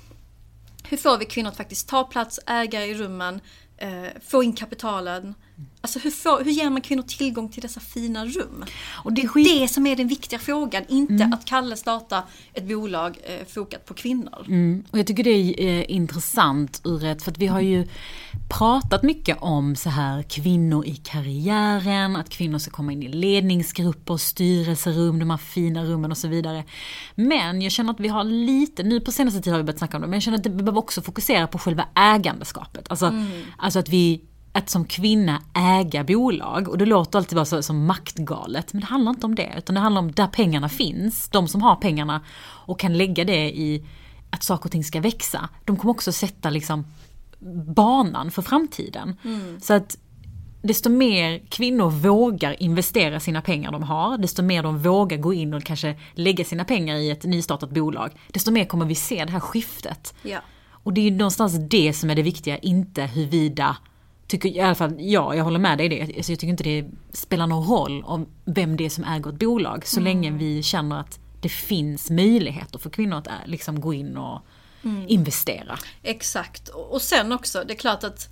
hur 0.83 0.97
får 0.97 1.17
vi 1.17 1.25
kvinnor 1.25 1.49
att 1.49 1.57
faktiskt 1.57 1.89
ta 1.89 2.03
plats, 2.03 2.39
äga 2.45 2.85
i 2.85 2.93
rummen, 2.93 3.41
eh, 3.77 4.07
få 4.27 4.43
in 4.43 4.53
kapitalen? 4.53 5.35
Alltså 5.81 5.99
hur, 5.99 6.11
får, 6.11 6.43
hur 6.43 6.51
ger 6.51 6.69
man 6.69 6.81
kvinnor 6.81 7.03
tillgång 7.03 7.49
till 7.49 7.61
dessa 7.61 7.79
fina 7.79 8.25
rum? 8.25 8.65
Och 9.03 9.13
det 9.13 9.21
är 9.21 9.61
Det 9.61 9.67
som 9.67 9.87
är 9.87 9.95
den 9.95 10.07
viktiga 10.07 10.39
frågan, 10.39 10.83
inte 10.87 11.29
att 11.33 11.45
Kalle 11.45 11.75
starta 11.75 12.23
ett 12.53 12.67
bolag 12.67 13.17
eh, 13.23 13.47
fokat 13.47 13.85
på 13.85 13.93
kvinnor. 13.93 14.45
Mm. 14.47 14.83
Och 14.91 14.99
jag 14.99 15.07
tycker 15.07 15.23
det 15.23 15.29
är 15.31 15.79
eh, 15.79 15.91
intressant 15.91 16.81
ur 16.83 17.05
ett, 17.05 17.23
för 17.23 17.31
att 17.31 17.37
vi 17.37 17.47
har 17.47 17.61
ju 17.61 17.87
pratat 18.49 19.03
mycket 19.03 19.37
om 19.41 19.75
så 19.75 19.89
här 19.89 20.23
kvinnor 20.23 20.85
i 20.85 20.95
karriären, 20.95 22.15
att 22.15 22.29
kvinnor 22.29 22.57
ska 22.57 22.71
komma 22.71 22.91
in 22.91 23.03
i 23.03 23.07
ledningsgrupper, 23.07 24.17
styrelserum, 24.17 25.19
de 25.19 25.29
här 25.29 25.37
fina 25.37 25.83
rummen 25.85 26.11
och 26.11 26.17
så 26.17 26.27
vidare. 26.27 26.63
Men 27.15 27.61
jag 27.61 27.71
känner 27.71 27.93
att 27.93 27.99
vi 27.99 28.07
har 28.07 28.23
lite, 28.23 28.83
nu 28.83 28.99
på 28.99 29.11
senaste 29.11 29.39
tiden 29.39 29.53
har 29.53 29.59
vi 29.59 29.63
börjat 29.63 29.79
snacka 29.79 29.97
om 29.97 30.01
det, 30.01 30.07
men 30.07 30.13
jag 30.13 30.23
känner 30.23 30.37
att 30.37 30.45
vi 30.45 30.49
behöver 30.49 30.77
också 30.77 31.01
fokusera 31.01 31.47
på 31.47 31.57
själva 31.57 31.85
ägandeskapet. 31.95 32.85
Alltså, 32.89 33.13
alltså 33.57 33.79
att 33.79 33.89
vi 33.89 34.21
att 34.59 34.69
som 34.69 34.85
kvinna 34.85 35.41
äga 35.53 36.03
bolag, 36.03 36.67
och 36.67 36.77
det 36.77 36.85
låter 36.85 37.19
alltid 37.19 37.35
bara 37.35 37.45
så, 37.45 37.63
som 37.63 37.85
maktgalet, 37.85 38.73
men 38.73 38.81
det 38.81 38.87
handlar 38.87 39.09
inte 39.09 39.25
om 39.25 39.35
det, 39.35 39.53
utan 39.57 39.75
det 39.75 39.81
handlar 39.81 40.01
om 40.01 40.11
där 40.11 40.27
pengarna 40.27 40.69
finns, 40.69 41.29
de 41.29 41.47
som 41.47 41.61
har 41.61 41.75
pengarna 41.75 42.21
och 42.41 42.79
kan 42.79 42.97
lägga 42.97 43.25
det 43.25 43.49
i 43.49 43.85
att 44.29 44.43
saker 44.43 44.65
och 44.65 44.71
ting 44.71 44.83
ska 44.83 45.01
växa, 45.01 45.49
de 45.65 45.77
kommer 45.77 45.91
också 45.91 46.11
sätta 46.11 46.49
liksom 46.49 46.85
banan 47.75 48.31
för 48.31 48.41
framtiden. 48.41 49.15
Så 49.61 49.73
att 49.73 49.97
desto 50.61 50.89
mer 50.89 51.41
kvinnor 51.49 51.89
vågar 51.89 52.63
investera 52.63 53.19
sina 53.19 53.41
pengar 53.41 53.71
de 53.71 53.83
har, 53.83 54.17
desto 54.17 54.43
mer 54.43 54.63
de 54.63 54.79
vågar 54.79 55.17
gå 55.17 55.33
in 55.33 55.53
och 55.53 55.63
kanske 55.63 55.95
lägga 56.13 56.45
sina 56.45 56.65
pengar 56.65 56.95
i 56.95 57.11
ett 57.11 57.23
nystartat 57.23 57.69
bolag, 57.69 58.11
desto 58.27 58.51
mer 58.51 58.65
kommer 58.65 58.85
vi 58.85 58.95
se 58.95 59.25
det 59.25 59.31
här 59.31 59.39
skiftet. 59.39 60.13
Ja. 60.21 60.39
Och 60.83 60.93
det 60.93 61.01
är 61.01 61.05
ju 61.05 61.17
någonstans 61.17 61.53
det 61.69 61.93
som 61.93 62.09
är 62.09 62.15
det 62.15 62.21
viktiga, 62.21 62.57
inte 62.57 63.03
huruvida 63.03 63.77
Tycker, 64.29 64.49
I 64.49 64.59
alla 64.59 64.75
fall 64.75 64.95
ja, 64.99 65.35
jag 65.35 65.43
håller 65.43 65.59
med 65.59 65.77
dig 65.77 65.85
i 65.85 65.89
det. 65.89 66.01
Alltså, 66.01 66.31
jag 66.31 66.39
tycker 66.39 66.51
inte 66.51 66.63
det 66.63 66.85
spelar 67.13 67.47
någon 67.47 67.67
roll 67.67 68.03
om 68.03 68.27
vem 68.45 68.77
det 68.77 68.85
är 68.85 68.89
som 68.89 69.03
äger 69.03 69.29
ett 69.29 69.39
bolag. 69.39 69.87
Så 69.87 69.99
länge 69.99 70.31
vi 70.31 70.63
känner 70.63 70.99
att 70.99 71.19
det 71.41 71.49
finns 71.49 72.09
möjligheter 72.09 72.79
för 72.79 72.89
kvinnor 72.89 73.17
att 73.17 73.27
äh, 73.27 73.33
liksom 73.45 73.81
gå 73.81 73.93
in 73.93 74.17
och 74.17 74.41
investera. 75.07 75.79
Exakt. 76.03 76.69
Och 76.69 77.01
sen 77.01 77.31
också, 77.31 77.63
det 77.67 77.73
är 77.73 77.77
klart 77.77 78.03
att 78.03 78.29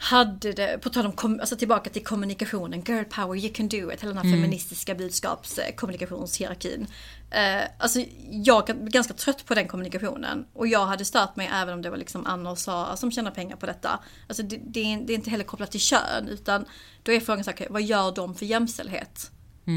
hade 0.00 0.52
det, 0.52 0.78
på 0.82 0.88
tal 0.88 1.06
om, 1.06 1.12
kom, 1.12 1.40
alltså 1.40 1.56
tillbaka 1.56 1.90
till 1.90 2.04
kommunikationen, 2.04 2.80
girl 2.80 3.04
power, 3.04 3.36
you 3.36 3.54
can 3.54 3.68
do 3.68 3.92
it, 3.92 4.02
hela 4.02 4.14
den 4.14 4.16
här 4.16 4.36
feministiska 4.36 4.94
budskapskommunikationshierarkin. 4.94 6.86
Eh, 7.30 7.62
alltså 7.78 8.04
jag 8.30 8.70
är 8.70 8.74
ganska 8.74 9.14
trött 9.14 9.46
på 9.46 9.54
den 9.54 9.68
kommunikationen 9.68 10.46
och 10.52 10.66
jag 10.66 10.86
hade 10.86 11.04
stört 11.04 11.36
mig 11.36 11.50
även 11.52 11.74
om 11.74 11.82
det 11.82 11.90
var 11.90 11.96
liksom 11.96 12.26
Anna 12.26 12.50
och 12.50 12.58
Sara 12.58 12.96
som 12.96 13.10
tjänar 13.10 13.30
pengar 13.30 13.56
på 13.56 13.66
detta. 13.66 14.00
Alltså 14.26 14.42
det, 14.42 14.60
det, 14.66 14.80
är, 14.80 15.00
det 15.06 15.12
är 15.12 15.14
inte 15.14 15.30
heller 15.30 15.44
kopplat 15.44 15.70
till 15.70 15.80
kön 15.80 16.28
utan 16.28 16.64
då 17.02 17.12
är 17.12 17.20
frågan 17.20 17.44
så 17.44 17.50
här, 17.50 17.66
vad 17.70 17.82
gör 17.82 18.14
de 18.14 18.34
för 18.34 18.46
jämställdhet? 18.46 19.30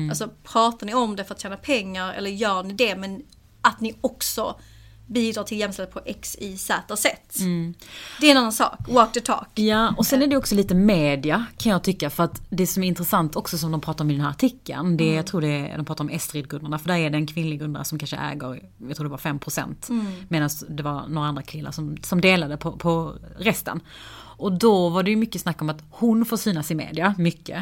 Alltså 0.09 0.29
pratar 0.43 0.85
ni 0.85 0.93
om 0.93 1.15
det 1.15 1.23
för 1.23 1.35
att 1.35 1.41
tjäna 1.41 1.57
pengar 1.57 2.13
eller 2.13 2.29
gör 2.29 2.63
ni 2.63 2.73
det 2.73 2.95
men 2.95 3.23
att 3.61 3.79
ni 3.79 3.95
också 4.01 4.59
bidrar 5.13 5.43
till 5.43 5.59
jämställdhet 5.59 5.93
på 5.93 6.01
x, 6.05 6.37
y, 6.39 6.57
z 6.57 6.95
sätt. 6.95 7.35
Det 8.21 8.27
är 8.27 8.31
en 8.31 8.37
annan 8.37 8.51
sak, 8.51 8.79
walk 8.87 9.13
the 9.13 9.19
talk. 9.21 9.47
Ja, 9.55 9.93
och 9.97 10.05
sen 10.05 10.21
är 10.21 10.27
det 10.27 10.37
också 10.37 10.55
lite 10.55 10.75
media 10.75 11.45
kan 11.57 11.71
jag 11.71 11.83
tycka. 11.83 12.09
För 12.09 12.23
att 12.23 12.41
det 12.49 12.67
som 12.67 12.83
är 12.83 12.87
intressant 12.87 13.35
också 13.35 13.57
som 13.57 13.71
de 13.71 13.81
pratar 13.81 14.05
om 14.05 14.11
i 14.11 14.13
den 14.13 14.21
här 14.21 14.29
artikeln, 14.29 14.97
det 14.97 15.11
är, 15.11 15.15
jag 15.15 15.25
tror 15.27 15.41
det 15.41 15.47
är, 15.47 15.77
de 15.77 15.85
pratar 15.85 16.03
om 16.03 16.09
Estrid-grundarna. 16.09 16.79
För 16.79 16.87
där 16.87 16.95
är 16.95 17.09
det 17.09 17.17
en 17.17 17.27
kvinnlig 17.27 17.59
grundare 17.59 17.85
som 17.85 17.99
kanske 17.99 18.17
äger, 18.17 18.61
jag 18.77 18.95
tror 18.95 19.03
det 19.05 19.11
var 19.11 19.17
5%. 19.17 19.75
Medan 20.29 20.49
det 20.69 20.83
var 20.83 21.07
några 21.07 21.27
andra 21.27 21.41
killar 21.41 21.71
som, 21.71 21.97
som 22.03 22.21
delade 22.21 22.57
på, 22.57 22.71
på 22.71 23.13
resten. 23.37 23.81
Och 24.41 24.51
då 24.51 24.89
var 24.89 25.03
det 25.03 25.09
ju 25.09 25.15
mycket 25.15 25.41
snack 25.41 25.61
om 25.61 25.69
att 25.69 25.83
hon 25.89 26.25
får 26.25 26.37
synas 26.37 26.71
i 26.71 26.75
media, 26.75 27.15
mycket. 27.17 27.57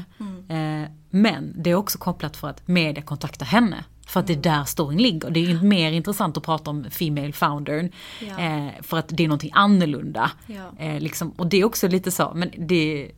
Eh, 0.50 0.92
men 1.10 1.54
det 1.56 1.70
är 1.70 1.76
också 1.76 1.98
kopplat 1.98 2.38
för 2.38 2.48
att 2.48 2.68
media 2.68 3.04
kontaktar 3.04 3.46
henne. 3.46 3.84
För 4.10 4.20
att 4.20 4.28
det 4.28 4.34
är 4.34 4.38
där 4.38 4.64
storyn 4.64 5.02
ligger. 5.02 5.30
Det 5.30 5.40
är 5.52 5.62
mer 5.64 5.92
intressant 5.92 6.38
att 6.38 6.44
prata 6.44 6.70
om 6.72 6.86
Female 6.92 7.32
Foundern. 7.34 7.92
Ja. 8.30 8.40
Eh, 8.40 8.68
för 8.82 8.98
att 8.98 9.08
det 9.08 9.24
är 9.24 9.28
någonting 9.28 9.52
annorlunda. 9.54 10.32
Ja. 10.48 10.86
Eh, 10.86 11.00
liksom, 11.00 11.32
och 11.32 11.48
det 11.48 11.58
är 11.58 11.64
också 11.66 11.88
lite 11.88 12.12
så, 12.12 12.32
men 12.36 12.52
det, 12.58 13.12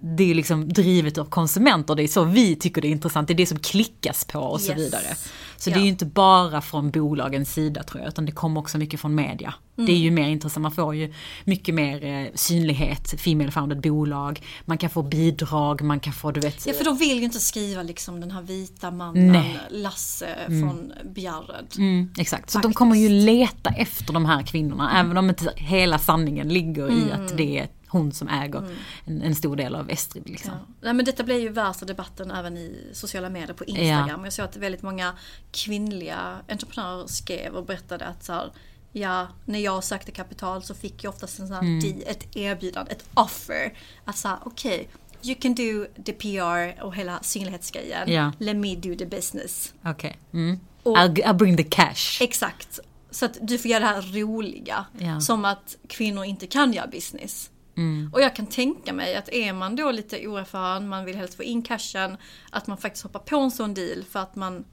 det 0.00 0.30
är 0.30 0.34
liksom 0.34 0.68
drivet 0.68 1.18
av 1.18 1.24
konsumenter, 1.24 1.94
det 1.94 2.02
är 2.02 2.08
så 2.08 2.24
vi 2.24 2.56
tycker 2.56 2.82
det 2.82 2.88
är 2.88 2.92
intressant, 2.92 3.28
det 3.28 3.34
är 3.34 3.36
det 3.36 3.46
som 3.46 3.58
klickas 3.58 4.24
på 4.24 4.38
och 4.40 4.60
så 4.60 4.72
Yes. 4.72 4.80
vidare. 4.80 5.14
Så 5.56 5.70
Ja. 5.70 5.74
det 5.74 5.80
är 5.80 5.82
ju 5.82 5.88
inte 5.88 6.06
bara 6.06 6.60
från 6.60 6.90
bolagens 6.90 7.52
sida 7.52 7.82
tror 7.82 8.02
jag, 8.02 8.08
utan 8.08 8.26
det 8.26 8.32
kommer 8.32 8.60
också 8.60 8.78
mycket 8.78 9.00
från 9.00 9.14
media. 9.14 9.54
Det 9.76 9.92
är 9.92 9.96
ju 9.96 10.10
mer 10.10 10.28
intressant, 10.28 10.62
man 10.62 10.72
får 10.72 10.94
ju 10.94 11.12
mycket 11.44 11.74
mer 11.74 12.04
eh, 12.04 12.26
synlighet, 12.34 13.20
Female 13.20 13.50
founded 13.50 13.80
bolag, 13.80 14.42
man 14.64 14.78
kan 14.78 14.90
få 14.90 15.02
bidrag, 15.02 15.82
man 15.82 16.00
kan 16.00 16.12
få 16.12 16.30
du 16.30 16.40
vet... 16.40 16.66
Ja 16.66 16.72
för 16.72 16.84
de 16.84 16.96
vill 16.96 17.18
ju 17.18 17.24
inte 17.24 17.40
skriva 17.40 17.82
liksom 17.82 18.20
den 18.20 18.30
här 18.30 18.42
vita 18.42 18.90
mannen 18.90 19.32
Nej. 19.32 19.58
Lasse 19.70 20.36
från 20.46 20.92
Bjärred. 21.14 21.66
Mm, 21.78 22.10
exakt, 22.18 22.50
så 22.50 22.58
de 22.58 22.62
Faktiskt. 22.62 22.78
kommer 22.78 22.96
ju 22.96 23.08
leta 23.08 23.70
efter 23.70 24.12
de 24.12 24.24
här 24.24 24.42
kvinnorna, 24.42 25.00
även 25.00 25.16
om 25.16 25.28
inte 25.28 25.52
hela 25.56 25.98
sanningen 25.98 26.48
ligger 26.48 26.90
i 26.90 27.12
att 27.12 27.36
det 27.36 27.58
är 27.58 27.68
hon 27.88 28.12
som 28.12 28.28
äger 28.28 28.70
en, 29.04 29.22
en 29.22 29.34
stor 29.34 29.56
del 29.56 29.74
av 29.74 29.90
Estrid. 29.90 30.28
Liksom. 30.28 30.52
Ja. 30.52 30.74
Nej, 30.80 30.94
men 30.94 31.04
detta 31.04 31.22
blir 31.24 31.40
ju 31.40 31.48
värsta 31.48 31.86
debatten 31.86 32.30
även 32.30 32.56
i 32.56 32.90
sociala 32.92 33.30
medier 33.30 33.54
på 33.54 33.64
Instagram. 33.64 34.24
Jag 34.24 34.32
såg 34.32 34.44
att 34.44 34.56
väldigt 34.56 34.82
många 34.82 35.12
kvinnliga 35.52 36.36
entreprenörer 36.48 37.06
skrev 37.06 37.54
och 37.54 37.66
berättade 37.66 38.04
att 38.04 38.24
så 38.24 38.32
här, 38.32 38.52
ja, 39.00 39.28
när 39.44 39.58
jag 39.58 39.84
sökte 39.84 40.10
kapital 40.12 40.62
så 40.62 40.74
fick 40.74 41.04
jag 41.04 41.14
oftast 41.14 41.38
en 41.38 41.46
sån 41.46 41.56
här, 41.56 41.62
Mm. 41.62 42.02
ett 42.06 42.36
erbjudande, 42.36 42.92
ett 42.92 43.04
offer. 43.14 43.78
Att 44.04 44.16
säga, 44.16 44.38
okej, 44.44 44.88
you 45.22 45.34
can 45.34 45.54
do 45.54 45.86
the 46.04 46.12
PR 46.12 46.82
och 46.82 46.94
hela 46.94 47.22
synlighetsgrejen. 47.22 48.12
Ja. 48.12 48.32
Let 48.38 48.56
me 48.56 48.74
do 48.76 48.94
the 48.94 49.06
business. 49.06 49.74
Okej. 49.84 50.18
Mm. 50.32 50.60
Och- 50.82 50.96
I'll, 50.98 51.14
I'll 51.24 51.32
bring 51.34 51.56
the 51.56 51.62
cash. 51.64 52.18
Exakt. 52.20 52.78
Så 53.10 53.24
att 53.24 53.38
du 53.40 53.58
får 53.58 53.70
göra 53.70 53.80
det 53.80 53.86
här 53.86 54.02
roliga. 54.20 54.86
Ja. 54.98 55.20
Som 55.20 55.44
att 55.44 55.76
kvinnor 55.88 56.24
inte 56.24 56.46
kan 56.46 56.72
göra 56.72 56.86
business. 56.86 57.50
Mm. 57.76 58.10
Och 58.14 58.20
jag 58.20 58.36
kan 58.36 58.46
tänka 58.46 58.92
mig 58.92 59.14
att 59.16 59.28
är 59.28 59.52
man 59.52 59.76
då 59.76 59.90
lite 59.90 60.26
oerfaren, 60.26 60.88
man 60.88 61.04
vill 61.04 61.16
helst 61.16 61.34
få 61.34 61.42
in 61.42 61.62
cashen, 61.62 62.16
att 62.50 62.66
man 62.66 62.76
faktiskt 62.78 63.02
hoppar 63.02 63.20
på 63.20 63.36
en 63.36 63.50
sån 63.50 63.74
deal 63.74 64.04
för 64.10 64.20
att 64.20 64.36
man 64.36 64.64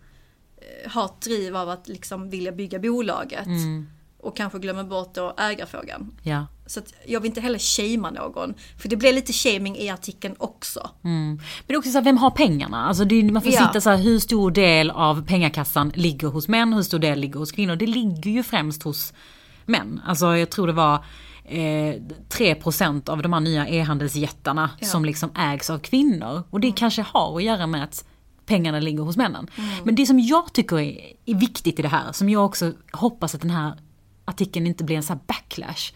eh, 0.57 0.91
har 0.91 1.05
ett 1.05 1.21
driv 1.21 1.55
av 1.57 1.69
att 1.69 1.87
liksom 1.87 2.29
vilja 2.29 2.51
bygga 2.51 2.79
bolaget. 2.79 3.45
Mm. 3.45 3.89
Och 4.23 4.37
kanske 4.37 4.59
glömmer 4.59 4.83
bort 4.83 5.13
då 5.15 5.33
ägarfrågan. 5.37 6.11
Ja. 6.23 6.47
Så 6.65 6.81
jag 7.07 7.19
vill 7.19 7.29
inte 7.29 7.41
heller 7.41 7.59
shamea 7.59 8.11
någon. 8.11 8.53
För 8.81 8.89
det 8.89 8.95
blir 8.95 9.13
lite 9.13 9.33
shaming 9.33 9.77
i 9.77 9.89
artikeln 9.89 10.35
också. 10.37 10.89
Men 11.01 11.41
det 11.67 11.73
är 11.73 11.77
också 11.77 11.91
så 11.91 11.97
här, 11.97 12.03
vem 12.05 12.17
har 12.17 12.31
pengarna? 12.31 12.85
Alltså 12.85 13.05
det, 13.05 13.23
man 13.23 13.41
får 13.41 13.51
Ja. 13.51 13.67
sitta 13.67 13.81
så 13.81 13.89
här, 13.89 13.97
hur 13.97 14.19
stor 14.19 14.51
del 14.51 14.91
av 14.91 15.25
pengakassan 15.25 15.91
ligger 15.95 16.27
hos 16.27 16.47
män, 16.47 16.73
hur 16.73 16.81
stor 16.81 16.99
del 16.99 17.19
ligger 17.19 17.39
hos 17.39 17.51
kvinnor? 17.51 17.75
Det 17.75 17.87
ligger 17.87 18.31
ju 18.31 18.43
främst 18.43 18.83
hos 18.83 19.13
män. 19.65 20.01
Alltså 20.05 20.37
jag 20.37 20.49
tror 20.49 20.67
det 20.67 20.73
var 20.73 21.05
eh, 21.45 21.93
3% 22.29 23.09
av 23.09 23.21
de 23.21 23.33
här 23.33 23.39
nya 23.39 23.67
e-handelsjättarna 23.67 24.69
som 24.81 25.05
liksom 25.05 25.29
ägs 25.35 25.69
av 25.69 25.79
kvinnor. 25.79 26.43
Och 26.49 26.59
det 26.59 26.71
kanske 26.71 27.01
har 27.01 27.37
att 27.37 27.43
göra 27.43 27.67
med 27.67 27.83
att 27.83 28.05
pengarna 28.45 28.79
ligger 28.79 29.03
hos 29.03 29.17
männen. 29.17 29.47
Men 29.83 29.95
det 29.95 30.05
som 30.05 30.19
jag 30.19 30.53
tycker 30.53 30.79
är, 30.79 30.97
är 31.25 31.35
viktigt 31.35 31.79
i 31.79 31.81
det 31.81 31.87
här, 31.87 32.11
som 32.11 32.29
jag 32.29 32.45
också 32.45 32.71
hoppas 32.91 33.35
att 33.35 33.41
den 33.41 33.49
här 33.49 33.73
artikeln 34.25 34.67
inte 34.67 34.83
blir 34.83 34.95
en 34.95 35.03
sån 35.03 35.17
här 35.17 35.23
backlash, 35.27 35.93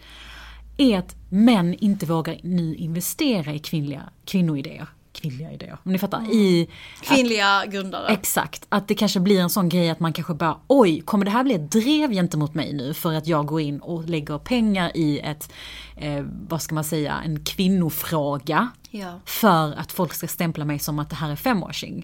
är 0.76 0.98
att 0.98 1.16
män 1.28 1.74
inte 1.74 2.06
vågar 2.06 2.38
nu 2.42 2.74
investera 2.74 3.52
i 3.52 3.58
kvinnliga 3.58 4.02
kvinnoidéer. 4.24 4.86
Kvinnliga 5.12 5.52
idéer, 5.52 5.78
om 5.84 5.92
ni 5.92 5.98
fattar. 5.98 6.32
I, 6.32 6.68
Kvinnliga 7.02 7.66
grundare. 7.66 8.08
exakt, 8.08 8.66
att 8.68 8.88
det 8.88 8.94
kanske 8.94 9.20
blir 9.20 9.40
en 9.40 9.50
sån 9.50 9.68
grej 9.68 9.90
att 9.90 10.00
man 10.00 10.12
kanske 10.12 10.34
bara 10.34 10.58
oj, 10.66 11.00
kommer 11.00 11.24
det 11.24 11.30
här 11.30 11.44
bli 11.44 11.54
ett 11.54 11.70
drev 11.70 12.10
gentemot 12.10 12.54
mig 12.54 12.72
nu 12.72 12.94
för 12.94 13.12
att 13.12 13.26
jag 13.26 13.46
går 13.46 13.60
in 13.60 13.80
och 13.80 14.08
lägger 14.08 14.38
pengar 14.38 14.92
i 14.94 15.18
ett, 15.18 15.52
eh, 15.96 16.24
vad 16.48 16.62
ska 16.62 16.74
man 16.74 16.84
säga, 16.84 17.22
en 17.24 17.44
kvinnofråga. 17.44 18.68
Ja. 18.90 19.20
För 19.24 19.72
att 19.72 19.92
folk 19.92 20.14
ska 20.14 20.28
stämpla 20.28 20.64
mig 20.64 20.78
som 20.78 20.98
att 20.98 21.10
det 21.10 21.16
här 21.16 21.30
är 21.30 21.36
femwashing. 21.36 22.02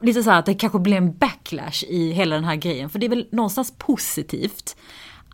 Lite 0.00 0.22
så 0.22 0.30
här 0.30 0.38
att 0.38 0.46
det 0.46 0.54
kanske 0.54 0.78
blir 0.78 0.96
en 0.96 1.12
backlash 1.12 1.84
i 1.88 2.12
hela 2.12 2.34
den 2.34 2.44
här 2.44 2.56
grejen. 2.56 2.90
För 2.90 2.98
det 2.98 3.06
är 3.06 3.10
väl 3.10 3.28
någonstans 3.32 3.74
positivt 3.78 4.76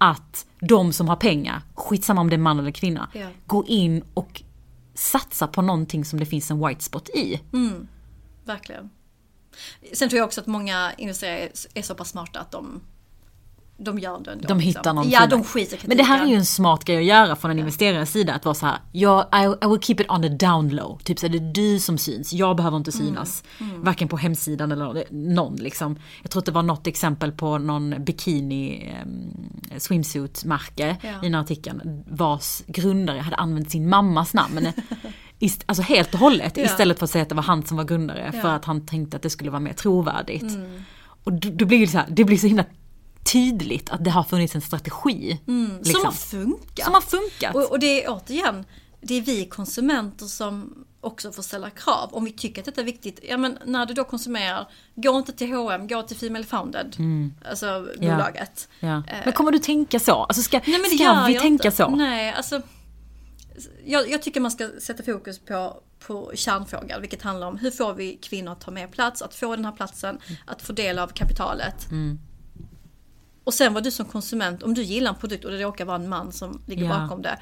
att 0.00 0.46
de 0.60 0.92
som 0.92 1.08
har 1.08 1.16
pengar, 1.16 1.62
skitsamma 1.74 2.20
om 2.20 2.30
det 2.30 2.36
är 2.36 2.38
man 2.38 2.58
eller 2.58 2.70
kvinna, 2.70 3.08
Ja. 3.14 3.28
går 3.46 3.68
in 3.68 4.04
och 4.14 4.42
satsar 4.94 5.46
på 5.46 5.62
någonting 5.62 6.04
som 6.04 6.18
det 6.20 6.26
finns 6.26 6.50
en 6.50 6.66
white 6.66 6.84
spot 6.84 7.08
i. 7.08 7.40
Verkligen. 8.44 8.90
Sen 9.92 10.08
tror 10.08 10.18
jag 10.18 10.26
också 10.26 10.40
att 10.40 10.46
många 10.46 10.92
investerare 10.98 11.48
är 11.74 11.82
så 11.82 11.94
pass 11.94 12.08
smarta 12.10 12.40
att 12.40 12.50
de, 12.50 12.80
de 13.80 13.98
gör 13.98 14.18
det 14.24 14.30
ändå. 14.32 14.48
De 14.48 14.58
liksom. 14.58 14.60
hittar 14.60 14.92
någon 14.92 15.10
Ja, 15.10 15.20
sida. 15.20 15.36
de 15.36 15.44
skiter 15.44 15.78
Men 15.84 15.96
det 15.96 16.02
här 16.02 16.22
är 16.24 16.26
ju 16.28 16.34
en 16.34 16.46
smart 16.46 16.84
grej 16.84 16.96
att 16.98 17.04
göra 17.04 17.36
från 17.36 17.50
en 17.50 17.58
investerares 17.58 18.10
sida. 18.12 18.34
Att 18.34 18.44
vara 18.44 18.54
så 18.54 18.66
här, 18.66 18.78
ja, 18.92 19.28
I, 19.34 19.64
I 19.64 19.68
will 19.68 19.80
keep 19.80 19.96
it 20.00 20.10
on 20.10 20.22
the 20.22 20.28
down 20.28 20.68
low. 20.68 20.98
Typ 21.04 21.18
så 21.18 21.26
är 21.26 21.30
det 21.30 21.38
är 21.38 21.52
du 21.52 21.78
som 21.78 21.98
syns, 21.98 22.32
jag 22.32 22.56
behöver 22.56 22.76
inte 22.76 22.90
Mm. 22.94 23.06
synas. 23.06 23.44
Varken 23.76 24.08
på 24.08 24.16
hemsidan 24.16 24.72
eller 24.72 25.04
någon 25.10 25.56
liksom. 25.56 25.96
Jag 26.22 26.30
tror 26.30 26.40
att 26.40 26.46
det 26.46 26.52
var 26.52 26.62
något 26.62 26.86
exempel 26.86 27.32
på 27.32 27.58
någon 27.58 28.04
bikini 28.04 28.94
um, 29.04 29.34
swimsuit-märke 29.78 30.96
Ja. 31.02 31.08
i 31.08 31.14
den 31.22 31.34
här 31.34 31.40
artikeln. 31.40 32.04
Vars 32.08 32.62
grundare 32.66 33.18
hade 33.18 33.36
använt 33.36 33.70
sin 33.70 33.88
mammas 33.88 34.34
namn. 34.34 34.66
Ist- 35.40 35.62
Alltså 35.66 35.82
helt 35.82 36.14
och 36.14 36.20
hållet 36.20 36.56
Ja. 36.56 36.64
istället 36.64 36.98
för 36.98 37.04
att 37.04 37.10
säga 37.10 37.22
att 37.22 37.28
det 37.28 37.34
var 37.34 37.42
han 37.42 37.62
som 37.62 37.76
var 37.76 37.84
grundare. 37.84 38.32
För 38.32 38.48
Ja. 38.48 38.54
att 38.54 38.64
han 38.64 38.86
tänkte 38.86 39.16
att 39.16 39.22
det 39.22 39.30
skulle 39.30 39.50
vara 39.50 39.60
mer 39.60 39.72
trovärdigt. 39.72 40.42
Mm. 40.42 40.82
Och 41.24 41.32
då, 41.32 41.48
då 41.52 41.64
blir 41.64 41.80
det 41.80 41.86
så 41.86 41.98
här, 41.98 42.06
det 42.10 42.24
blir 42.24 42.36
så 42.36 42.46
himla 42.46 42.64
tydligt 43.24 43.90
att 43.90 44.04
det 44.04 44.10
har 44.10 44.22
funnits 44.22 44.54
en 44.54 44.60
strategi. 44.60 45.40
Som 45.44 45.78
liksom. 45.82 46.04
har 46.04 46.12
funkat. 46.12 46.84
Som 46.84 46.94
har 46.94 47.00
funkat. 47.00 47.54
Och, 47.54 47.70
och 47.70 47.78
det 47.78 48.04
är 48.04 48.10
återigen, 48.10 48.64
det 49.00 49.14
är 49.14 49.22
vi 49.22 49.44
konsumenter 49.46 50.26
som 50.26 50.84
också 51.00 51.32
får 51.32 51.42
ställa 51.42 51.70
krav. 51.70 52.08
Om 52.12 52.24
vi 52.24 52.32
tycker 52.32 52.60
att 52.60 52.66
detta 52.66 52.80
är 52.80 52.84
viktigt, 52.84 53.20
ja 53.22 53.36
men 53.36 53.58
när 53.64 53.86
du 53.86 53.94
då 53.94 54.04
konsumerar, 54.04 54.68
gå 54.94 55.18
inte 55.18 55.32
till 55.32 55.52
H&M, 55.52 55.88
gå 55.88 56.02
till 56.02 56.16
Female 56.16 56.44
Founded. 56.44 56.96
Alltså 57.48 57.88
bolaget. 58.00 58.68
Ja. 58.80 59.02
Men 59.24 59.32
kommer 59.32 59.52
du 59.52 59.58
tänka 59.58 60.00
så? 60.00 60.12
Alltså 60.12 60.42
ska, 60.42 60.60
Nej 60.66 60.80
men 60.80 60.98
ska 60.98 61.24
vi 61.26 61.38
tänka 61.38 61.68
inte. 61.68 61.70
så? 61.76 61.88
Nej, 61.88 62.32
alltså. 62.32 62.62
Jag, 63.84 64.10
jag 64.10 64.22
tycker 64.22 64.40
man 64.40 64.50
ska 64.50 64.70
sätta 64.80 65.02
fokus 65.02 65.38
på, 65.38 65.80
på 66.06 66.32
kärnfrågan, 66.34 67.00
vilket 67.00 67.22
handlar 67.22 67.46
om 67.46 67.56
hur 67.56 67.70
får 67.70 67.94
vi 67.94 68.16
kvinnor 68.16 68.52
att 68.52 68.60
ta 68.60 68.70
mer 68.70 68.86
plats, 68.86 69.22
att 69.22 69.34
få 69.34 69.56
den 69.56 69.64
här 69.64 69.72
platsen, 69.72 70.18
att 70.46 70.62
få 70.62 70.72
del 70.72 70.98
av 70.98 71.08
kapitalet. 71.08 71.90
Mm. 71.90 72.18
Och 73.48 73.54
sen 73.54 73.74
vad 73.74 73.84
du 73.84 73.90
som 73.90 74.06
konsument, 74.06 74.62
om 74.62 74.74
du 74.74 74.82
gillar 74.82 75.10
en 75.10 75.16
produkt 75.20 75.44
och 75.44 75.50
det 75.50 75.58
råkar 75.62 75.84
vara 75.84 75.96
en 75.96 76.08
man 76.08 76.32
som 76.32 76.62
ligger 76.66 76.84
Ja. 76.84 76.98
bakom 76.98 77.22
det. 77.22 77.38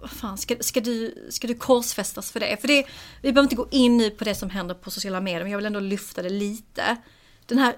Vad 0.00 0.10
fan, 0.10 0.38
ska, 0.38 0.56
ska, 0.60 0.80
du, 0.80 1.26
ska 1.30 1.46
du 1.46 1.54
korsfästas 1.54 2.30
för 2.32 2.40
det? 2.40 2.60
För 2.60 2.68
det, 2.68 2.84
vi 3.22 3.32
behöver 3.32 3.42
inte 3.42 3.56
gå 3.56 3.68
in 3.70 3.96
nu 3.96 4.10
på 4.10 4.24
det 4.24 4.34
som 4.34 4.50
händer 4.50 4.74
på 4.74 4.90
sociala 4.90 5.20
medier, 5.20 5.42
men 5.42 5.50
jag 5.50 5.58
vill 5.58 5.66
ändå 5.66 5.80
lyfta 5.80 6.22
det 6.22 6.28
lite. 6.30 6.96
Den 7.46 7.58
här, 7.58 7.74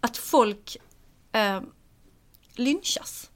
att 0.00 0.16
folk 0.16 0.76
eh, 1.32 1.60
lynchas. 2.56 3.30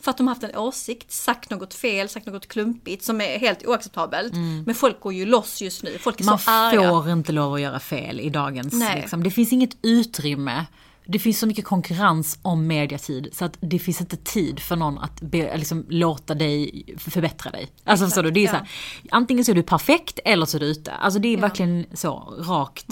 För 0.00 0.10
att 0.10 0.16
de 0.16 0.26
har 0.26 0.34
haft 0.34 0.44
en 0.44 0.56
åsikt, 0.56 1.12
sagt 1.12 1.50
något 1.50 1.74
fel, 1.74 2.08
sagt 2.08 2.26
något 2.26 2.48
klumpigt 2.48 3.04
som 3.04 3.20
är 3.20 3.38
helt 3.38 3.66
oacceptabelt. 3.66 4.32
Men 4.66 4.74
folk 4.74 5.00
går 5.00 5.12
ju 5.12 5.24
loss 5.26 5.62
just 5.62 5.82
nu. 5.82 5.98
Folk 5.98 6.20
är 6.20 6.24
Man 6.24 6.38
så 6.38 6.50
arga. 6.50 6.88
får 6.90 7.10
inte 7.10 7.32
lov 7.32 7.54
att 7.54 7.60
göra 7.60 7.80
fel 7.80 8.20
i 8.20 8.30
dagens... 8.30 8.74
Liksom. 8.94 9.22
Det 9.22 9.30
finns 9.30 9.52
inget 9.52 9.76
utrymme. 9.82 10.66
Det 11.06 11.18
finns 11.18 11.38
så 11.38 11.46
mycket 11.46 11.64
konkurrens 11.64 12.38
om 12.42 12.66
mediatid 12.66 13.28
så 13.32 13.44
att 13.44 13.56
det 13.60 13.78
finns 13.78 14.00
inte 14.00 14.16
tid 14.16 14.60
för 14.60 14.76
någon 14.76 14.98
att 14.98 15.20
be, 15.20 15.56
liksom, 15.56 15.86
låta 15.88 16.34
dig 16.34 16.84
förbättra 16.98 17.50
dig. 17.50 17.68
Alltså 17.84 18.06
förstår 18.06 18.22
du? 18.22 18.30
Det 18.30 18.44
är 18.44 18.48
så 18.48 18.56
här, 18.56 18.68
antingen 19.10 19.44
så 19.44 19.50
är 19.50 19.54
du 19.54 19.62
perfekt 19.62 20.18
eller 20.24 20.46
så 20.46 20.56
är 20.56 20.60
du 20.60 20.66
ute. 20.66 20.92
Alltså 20.92 21.20
det 21.20 21.28
är 21.28 21.36
verkligen 21.36 21.86
så 21.94 22.34
rakt 22.38 22.86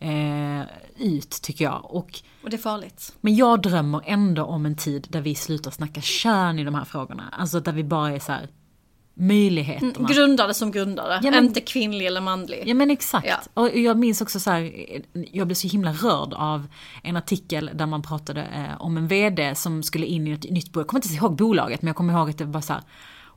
Mm. 0.00 0.60
eh, 0.60 0.66
ut 0.98 1.30
tycker 1.42 1.64
jag. 1.64 1.84
Och 1.84 2.20
Och 2.44 2.50
det 2.50 2.56
är 2.56 2.58
farligt. 2.58 3.12
Men 3.20 3.36
jag 3.36 3.62
drömmer 3.62 4.02
ändå 4.04 4.44
om 4.44 4.66
en 4.66 4.76
tid 4.76 5.06
där 5.10 5.20
vi 5.20 5.34
slutar 5.34 5.70
snacka 5.70 6.00
kön 6.00 6.58
i 6.58 6.64
de 6.64 6.74
här 6.74 6.84
frågorna. 6.84 7.24
Alltså 7.32 7.60
där 7.60 7.72
vi 7.72 7.84
bara 7.84 8.10
är 8.10 8.18
så 8.18 8.32
här 8.32 8.48
möjligheterna. 9.18 10.08
Grundare 10.08 10.54
som 10.54 10.70
grundare, 10.72 11.20
Ja, 11.22 11.30
men- 11.30 11.44
inte 11.44 11.60
kvinnlig 11.60 12.06
eller 12.06 12.20
manlig. 12.20 12.62
Ja 12.66 12.74
men 12.74 12.90
exakt. 12.90 13.26
Ja. 13.28 13.62
Och 13.62 13.76
jag 13.76 13.98
minns 13.98 14.20
också 14.20 14.40
så 14.40 14.50
här, 14.50 14.72
jag 15.12 15.46
blev 15.46 15.54
så 15.54 15.68
himla 15.68 15.92
rörd 15.92 16.32
av 16.34 16.66
en 17.02 17.16
artikel 17.16 17.70
där 17.74 17.86
man 17.86 18.02
pratade 18.02 18.40
eh, 18.42 18.80
om 18.82 18.96
en 18.96 19.08
VD 19.08 19.54
som 19.54 19.82
skulle 19.82 20.06
in 20.06 20.26
i 20.26 20.30
ett 20.30 20.50
nytt 20.50 20.72
bolag. 20.72 20.82
Jag 20.82 20.88
kommer 20.88 21.04
inte 21.04 21.14
ihåg 21.14 21.36
bolaget 21.36 21.82
men 21.82 21.86
jag 21.86 21.96
kommer 21.96 22.12
ihåg 22.12 22.30
att 22.30 22.38
det 22.38 22.44
var 22.44 22.60
så 22.60 22.72
här, 22.72 22.82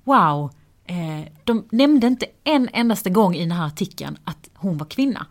wow, 0.03 0.51
eh, 0.85 1.31
de 1.43 1.67
nämnde 1.71 2.07
inte 2.07 2.25
en 2.43 2.69
endaste 2.73 3.09
gång 3.09 3.35
i 3.35 3.39
den 3.39 3.51
här 3.51 3.67
artikeln 3.67 4.17
att 4.23 4.49
hon 4.53 4.77
var 4.77 4.85
kvinna. 4.85 5.25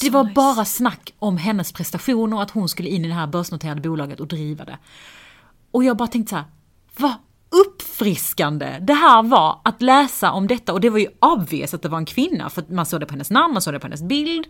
Det 0.00 0.10
var 0.10 0.24
nice. 0.24 0.34
bara 0.34 0.64
snack 0.64 1.14
om 1.18 1.36
hennes 1.36 1.72
prestationer 1.72 2.36
och 2.36 2.42
att 2.42 2.50
hon 2.50 2.68
skulle 2.68 2.88
in 2.88 3.04
i 3.04 3.08
det 3.08 3.14
här 3.14 3.26
börsnoterade 3.26 3.80
bolaget 3.80 4.20
och 4.20 4.26
driva 4.28 4.64
det. 4.64 4.78
Och 5.70 5.84
jag 5.84 5.96
bara 5.96 6.08
tänkte 6.08 6.30
så 6.30 6.36
här, 6.36 6.44
vad 6.96 7.14
uppfriskande 7.98 8.78
det 8.80 8.94
här 8.94 9.22
var 9.22 9.60
att 9.64 9.82
läsa 9.82 10.32
om 10.32 10.46
detta. 10.46 10.72
Och 10.72 10.80
det 10.80 10.90
var 10.90 10.98
ju 10.98 11.08
obvious 11.20 11.74
att 11.74 11.82
det 11.82 11.88
var 11.88 11.98
en 11.98 12.06
kvinna, 12.06 12.50
för 12.50 12.64
man 12.68 12.86
såg 12.86 13.00
det 13.00 13.06
på 13.06 13.12
hennes 13.12 13.30
namn, 13.30 13.52
man 13.52 13.62
såg 13.62 13.74
det 13.74 13.80
på 13.80 13.86
hennes 13.86 14.02
bild. 14.02 14.46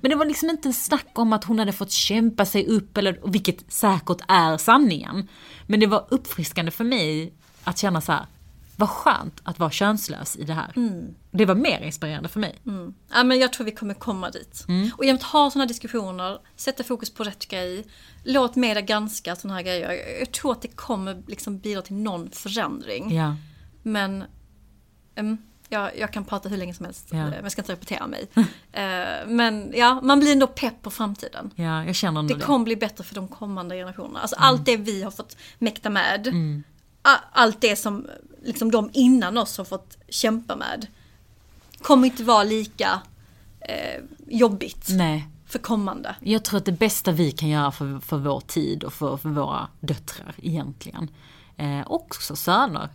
Men 0.00 0.10
det 0.10 0.14
var 0.14 0.24
liksom 0.24 0.50
inte 0.50 0.68
en 0.68 0.72
snack 0.72 1.08
om 1.14 1.32
att 1.32 1.44
hon 1.44 1.58
hade 1.58 1.72
fått 1.72 1.90
kämpa 1.90 2.44
sig 2.44 2.66
upp, 2.66 2.98
eller, 2.98 3.20
vilket 3.24 3.72
säkert 3.72 4.18
är 4.28 4.56
sanningen. 4.56 5.28
Men 5.66 5.80
det 5.80 5.86
var 5.86 6.06
uppfriskande 6.08 6.70
för 6.70 6.84
mig 6.84 7.32
att 7.64 7.78
känna 7.78 8.00
så 8.00 8.12
här, 8.12 8.26
vad 8.82 8.90
skönt 8.90 9.40
att 9.44 9.58
vara 9.58 9.70
könslös 9.70 10.36
i 10.36 10.44
det 10.44 10.52
här. 10.54 10.72
Det 11.30 11.44
var 11.46 11.54
mer 11.54 11.80
inspirerande 11.80 12.28
för 12.28 12.40
mig. 12.40 12.58
Ja, 13.14 13.24
men 13.24 13.38
jag 13.38 13.52
tror 13.52 13.64
vi 13.64 13.72
kommer 13.72 13.94
komma 13.94 14.30
dit. 14.30 14.66
Och 14.96 15.04
genom 15.04 15.16
att 15.16 15.22
ha 15.22 15.50
sådana 15.50 15.66
diskussioner, 15.66 16.38
sätta 16.56 16.84
fokus 16.84 17.14
på 17.14 17.24
rätt 17.24 17.48
grej, 17.48 17.86
låt 18.24 18.56
media 18.56 18.80
granska 18.80 19.36
sådana 19.36 19.54
här 19.54 19.62
grejer. 19.62 20.18
Jag 20.18 20.32
tror 20.32 20.52
att 20.52 20.62
det 20.62 20.68
kommer 20.68 21.22
liksom 21.26 21.58
bidra 21.58 21.82
till 21.82 21.94
någon 21.96 22.30
förändring. 22.30 23.14
Ja. 23.16 23.36
Men 23.82 24.24
em, 25.14 25.38
jag, 25.68 25.98
jag 25.98 26.12
kan 26.12 26.24
prata 26.24 26.48
hur 26.48 26.56
länge 26.56 26.74
som 26.74 26.84
helst, 26.86 27.08
Ja. 27.10 27.18
eh, 27.18 27.24
men 27.24 27.42
jag 27.42 27.52
ska 27.52 27.62
inte 27.62 27.72
repetera 27.72 28.06
mig. 28.06 28.28
Eh, 28.74 29.26
men 29.26 29.72
ja, 29.76 30.00
man 30.02 30.20
blir 30.20 30.32
ändå 30.32 30.46
pepp 30.46 30.82
på 30.82 30.90
framtiden. 30.90 31.50
ja, 31.54 31.84
jag 31.84 31.94
känner 31.94 32.22
Det 32.22 32.34
det. 32.34 32.40
kommer 32.40 32.64
bli 32.64 32.76
bättre 32.76 33.04
för 33.04 33.14
de 33.14 33.28
kommande 33.28 33.74
generationerna. 33.76 34.20
Alltså 34.20 34.36
Mm. 34.36 34.48
allt 34.48 34.64
det 34.66 34.76
vi 34.76 35.02
har 35.02 35.10
fått 35.10 35.36
mäkta 35.58 35.90
med. 35.90 36.28
a- 36.28 36.62
Allt 37.32 37.60
det 37.60 37.76
som 37.76 38.06
liksom 38.44 38.70
de 38.70 38.90
innan 38.92 39.38
oss 39.38 39.58
har 39.58 39.64
fått 39.64 39.98
kämpa 40.08 40.56
med. 40.56 40.86
Kommer 41.82 42.06
inte 42.06 42.24
vara 42.24 42.42
lika 42.42 43.00
eh, 43.60 44.02
jobbigt 44.26 44.86
Nej. 44.90 45.28
för 45.46 45.58
kommande. 45.58 46.16
Jag 46.20 46.44
tror 46.44 46.58
att 46.58 46.64
det 46.64 46.72
bästa 46.72 47.12
vi 47.12 47.32
kan 47.32 47.48
göra 47.48 47.72
för, 47.72 48.00
för 48.00 48.16
vår 48.16 48.40
tid 48.40 48.84
och 48.84 48.92
för, 48.92 49.16
för 49.16 49.28
våra 49.28 49.68
döttrar 49.80 50.34
egentligen, 50.42 51.10
eh, 51.56 51.82
också 51.86 52.36
söner, 52.36 52.88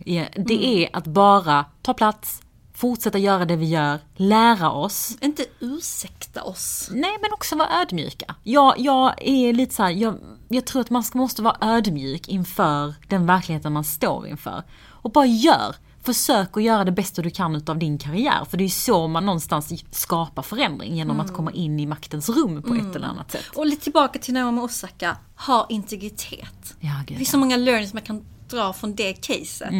det 0.46 0.84
är 0.84 0.96
att 0.96 1.06
bara 1.06 1.64
ta 1.82 1.94
plats, 1.94 2.42
fortsätta 2.78 3.18
göra 3.18 3.44
det 3.44 3.56
vi 3.56 3.66
gör, 3.66 3.98
lära 4.16 4.70
oss. 4.70 5.16
Inte 5.20 5.44
ursäkta 5.60 6.42
oss. 6.42 6.88
Nej 6.92 7.16
men 7.20 7.32
också 7.32 7.56
vara 7.56 7.80
ödmjuka. 7.82 8.34
Jag, 8.42 8.74
jag 8.78 9.14
är 9.18 9.52
lite 9.52 9.74
så 9.74 9.82
här, 9.82 9.90
jag, 9.90 10.18
jag 10.48 10.64
tror 10.64 10.80
att 10.80 10.90
man 10.90 11.04
måste 11.14 11.42
vara 11.42 11.56
ödmjuk 11.60 12.28
inför 12.28 12.94
den 13.08 13.26
verkligheten 13.26 13.72
man 13.72 13.84
står 13.84 14.26
inför. 14.26 14.62
Och 14.86 15.10
bara 15.12 15.26
gör. 15.26 15.76
Försök 16.02 16.56
att 16.56 16.62
göra 16.62 16.84
det 16.84 16.92
bästa 16.92 17.22
du 17.22 17.30
kan 17.30 17.56
utav 17.56 17.78
din 17.78 17.98
karriär. 17.98 18.44
För 18.50 18.56
det 18.56 18.62
är 18.62 18.66
ju 18.66 18.70
så 18.70 19.08
man 19.08 19.26
någonstans 19.26 19.84
skapar 19.90 20.42
förändring 20.42 20.96
genom 20.96 21.20
att 21.20 21.32
komma 21.32 21.52
in 21.52 21.80
i 21.80 21.86
maktens 21.86 22.28
rum 22.28 22.62
på 22.62 22.74
ett 22.74 22.96
eller 22.96 23.06
annat 23.06 23.32
sätt. 23.32 23.44
Och 23.56 23.66
lite 23.66 23.82
tillbaka 23.82 24.18
till 24.18 24.34
Naomi 24.34 24.60
Osaka, 24.60 25.16
ha 25.36 25.66
integritet. 25.68 26.76
Ja, 26.80 26.90
det 26.90 27.04
gud, 27.06 27.16
finns 27.16 27.28
ja. 27.28 27.32
så 27.32 27.38
många 27.38 27.56
learnings 27.56 27.94
man 27.94 28.02
kan 28.02 28.24
dra 28.50 28.72
från 28.72 28.94
det 28.94 29.12
caset. 29.12 29.72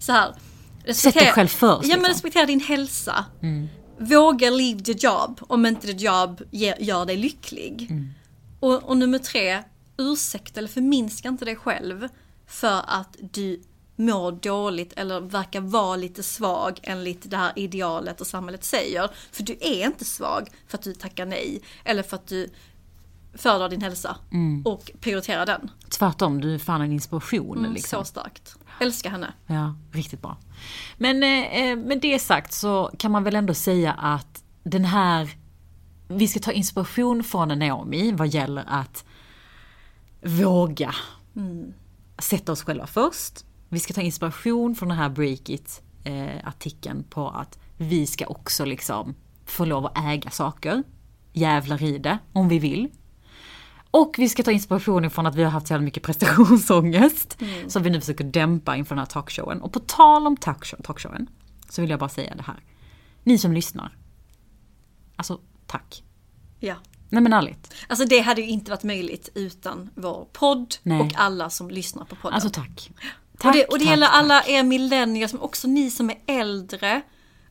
Så 0.00 0.12
här, 0.12 0.34
Sätt 0.94 1.14
dig 1.14 1.32
själv 1.32 1.48
först, 1.48 1.60
Ja 1.60 1.80
liksom. 1.80 2.02
men 2.02 2.10
respektera 2.10 2.46
din 2.46 2.60
hälsa. 2.60 3.24
Våga 3.98 4.50
leave 4.50 4.80
the 4.80 4.92
job 4.92 5.40
om 5.40 5.66
inte 5.66 5.86
the 5.86 5.92
job 5.92 6.42
gör 6.78 7.06
dig 7.06 7.16
lycklig. 7.16 7.90
Och, 8.60 8.82
och 8.82 8.96
nummer 8.96 9.18
tre, 9.18 9.62
ursäkta 9.98 10.60
eller 10.60 10.68
förminska 10.68 11.28
inte 11.28 11.44
dig 11.44 11.56
själv 11.56 12.08
för 12.46 12.82
att 12.86 13.16
du 13.20 13.62
mår 13.96 14.32
dåligt 14.32 14.92
eller 14.96 15.20
verkar 15.20 15.60
vara 15.60 15.96
lite 15.96 16.22
svag 16.22 16.80
enligt 16.82 17.30
det 17.30 17.36
här 17.36 17.52
idealet 17.56 18.20
och 18.20 18.26
samhället 18.26 18.64
säger. 18.64 19.10
För 19.32 19.42
du 19.42 19.56
är 19.60 19.86
inte 19.86 20.04
svag 20.04 20.48
för 20.68 20.78
att 20.78 20.84
du 20.84 20.94
tackar 20.94 21.26
nej 21.26 21.60
eller 21.84 22.02
för 22.02 22.16
att 22.16 22.26
du 22.26 22.50
föredrar 23.34 23.68
din 23.68 23.82
hälsa 23.82 24.16
och 24.64 24.90
prioriterar 25.00 25.46
den. 25.46 25.70
Tvärtom, 25.88 26.40
du 26.40 26.54
är 26.54 26.58
fan 26.58 26.80
en 26.80 26.92
inspiration. 26.92 27.58
Mm, 27.58 27.72
liksom. 27.72 28.04
Så 28.04 28.04
starkt. 28.04 28.56
Älskar 28.80 29.10
henne. 29.10 29.32
Ja, 29.46 29.74
riktigt 29.92 30.22
bra. 30.22 30.36
Men 30.96 31.22
eh, 31.22 31.60
eh, 31.60 31.76
med 31.76 32.00
det 32.00 32.18
sagt 32.18 32.52
så 32.52 32.90
kan 32.98 33.12
man 33.12 33.24
väl 33.24 33.36
ändå 33.36 33.54
säga 33.54 33.92
att 33.92 34.44
den 34.62 34.84
här... 34.84 35.30
Vi 36.08 36.28
ska 36.28 36.40
ta 36.40 36.52
inspiration 36.52 37.24
från 37.24 37.58
Naomi 37.58 38.12
vad 38.12 38.28
gäller 38.28 38.64
att 38.66 39.04
våga 40.22 40.94
sätta 42.18 42.52
oss 42.52 42.62
själva 42.62 42.86
först. 42.86 43.44
Vi 43.68 43.80
ska 43.80 43.94
ta 43.94 44.00
inspiration 44.00 44.74
från 44.74 44.88
den 44.88 44.98
här 44.98 45.08
Breakit 45.08 45.82
eh, 46.04 46.48
artikeln 46.48 47.04
på 47.10 47.28
att 47.28 47.58
vi 47.76 48.06
ska 48.06 48.26
också 48.26 48.64
liksom 48.64 49.14
få 49.44 49.64
lov 49.64 49.86
att 49.86 49.98
äga 49.98 50.30
saker. 50.30 50.82
Jävlar 51.32 51.82
i 51.82 51.98
det, 51.98 52.18
om 52.32 52.48
vi 52.48 52.58
vill. 52.58 52.88
Och 54.00 54.14
vi 54.18 54.28
ska 54.28 54.42
ta 54.42 54.50
inspiration 54.52 55.04
ifrån 55.04 55.26
att 55.26 55.34
vi 55.34 55.42
har 55.44 55.50
haft 55.50 55.66
så 55.66 55.72
jävla 55.72 55.84
mycket 55.84 56.02
prestationsångest. 56.02 57.38
Som 57.68 57.82
vi 57.82 57.90
nu 57.90 58.00
försöker 58.00 58.24
dämpa 58.24 58.76
inför 58.76 58.94
den 58.94 58.98
här 58.98 59.06
talkshowen. 59.06 59.62
Och 59.62 59.72
på 59.72 59.80
tal 59.80 60.26
om 60.26 60.36
talkshow, 60.36 60.80
talkshowen 60.82 61.26
så 61.68 61.80
vill 61.80 61.90
jag 61.90 61.98
bara 61.98 62.08
säga 62.08 62.34
det 62.34 62.42
här. 62.42 62.64
Ni 63.24 63.38
som 63.38 63.52
lyssnar. 63.52 63.96
Alltså, 65.16 65.40
tack. 65.66 66.02
Ja. 66.60 66.74
Nej 67.08 67.22
men 67.22 67.32
ärligt. 67.32 67.74
Alltså 67.88 68.06
det 68.06 68.20
hade 68.20 68.40
ju 68.40 68.48
inte 68.48 68.70
varit 68.70 68.82
möjligt 68.82 69.28
utan 69.34 69.90
vår 69.94 70.28
podd 70.32 70.74
Nej. 70.82 71.00
och 71.00 71.12
alla 71.14 71.50
som 71.50 71.70
lyssnar 71.70 72.04
på 72.04 72.16
podden. 72.16 72.34
Alltså 72.34 72.50
tack. 72.50 72.90
och 73.32 73.38
Tack, 73.38 73.54
det, 73.54 73.64
och 73.64 73.78
det 73.78 73.84
tack, 73.84 73.90
gäller 73.90 74.06
tack. 74.06 74.16
alla 74.16 74.44
er 74.46 74.62
millennier, 74.62 75.28
som 75.28 75.40
också 75.40 75.68
ni 75.68 75.90
som 75.90 76.10
är 76.10 76.16
äldre. 76.26 77.02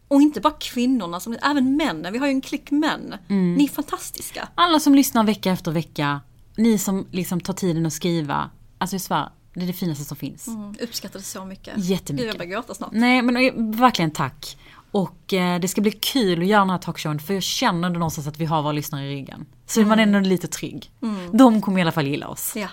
Och 0.08 0.22
inte 0.22 0.42
bara 0.42 0.54
kvinnorna, 0.60 1.20
som, 1.20 1.38
även 1.44 1.78
männen. 1.78 2.14
Vi 2.14 2.20
har 2.20 2.28
ju 2.28 2.32
en 2.32 2.42
klick 2.42 2.72
män. 2.72 3.16
Mm. 3.30 3.54
Ni 3.54 3.64
är 3.64 3.68
fantastiska. 3.68 4.48
Alla 4.56 4.80
som 4.80 4.96
lyssnar 4.96 5.24
vecka 5.24 5.52
efter 5.52 5.72
vecka. 5.72 6.22
Ni 6.56 6.78
som 6.78 7.08
liksom 7.12 7.42
tar 7.42 7.54
tiden 7.54 7.86
att 7.86 7.94
skriva. 7.94 8.50
Alltså 8.78 8.94
jag 8.94 9.02
svär, 9.02 9.30
det 9.54 9.62
är 9.62 9.68
det 9.68 9.74
finaste 9.74 10.04
som 10.04 10.18
finns. 10.18 10.48
Mm, 10.48 10.76
uppskattar 10.82 11.20
det 11.20 11.26
så 11.26 11.46
mycket. 11.46 11.74
Jättemycket. 11.78 12.28
Jag 12.28 12.38
börjar 12.38 12.52
gråta 12.52 12.74
snart. 12.74 12.90
Nej 12.94 13.22
men 13.22 13.38
eh, 13.38 13.54
verkligen 13.80 14.12
tack. 14.12 14.58
Och 14.92 15.34
eh, 15.34 15.60
det 15.60 15.68
ska 15.68 15.82
bli 15.82 15.92
kul 15.92 16.42
att 16.42 16.48
göra 16.48 16.60
den 16.60 16.70
här 16.70 16.78
talkshowen 16.78 17.20
för 17.20 17.34
jag 17.34 17.44
känner 17.44 17.88
ändå 17.88 18.00
någonstans 18.00 18.28
att 18.28 18.38
vi 18.38 18.46
har 18.46 18.62
våra 18.62 18.72
lyssnare 18.72 19.06
i 19.06 19.16
ryggen. 19.16 19.46
Så 19.66 19.82
är 19.82 19.86
man 19.86 20.00
ändå 20.00 20.20
lite 20.20 20.48
trygg. 20.48 20.92
De 21.32 21.62
kommer 21.62 21.80
i 21.80 21.82
alla 21.82 21.92
fall 21.92 22.08
gilla 22.08 22.28
oss. 22.28 22.54
Ja, 22.56 22.68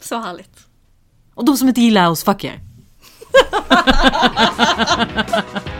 så 0.00 0.20
härligt. 0.20 0.66
Och 1.34 1.44
de 1.44 1.56
som 1.56 1.68
inte 1.68 1.80
gillar 1.80 2.10
oss, 2.10 2.24
fuck 2.24 2.44
er. 2.44 2.60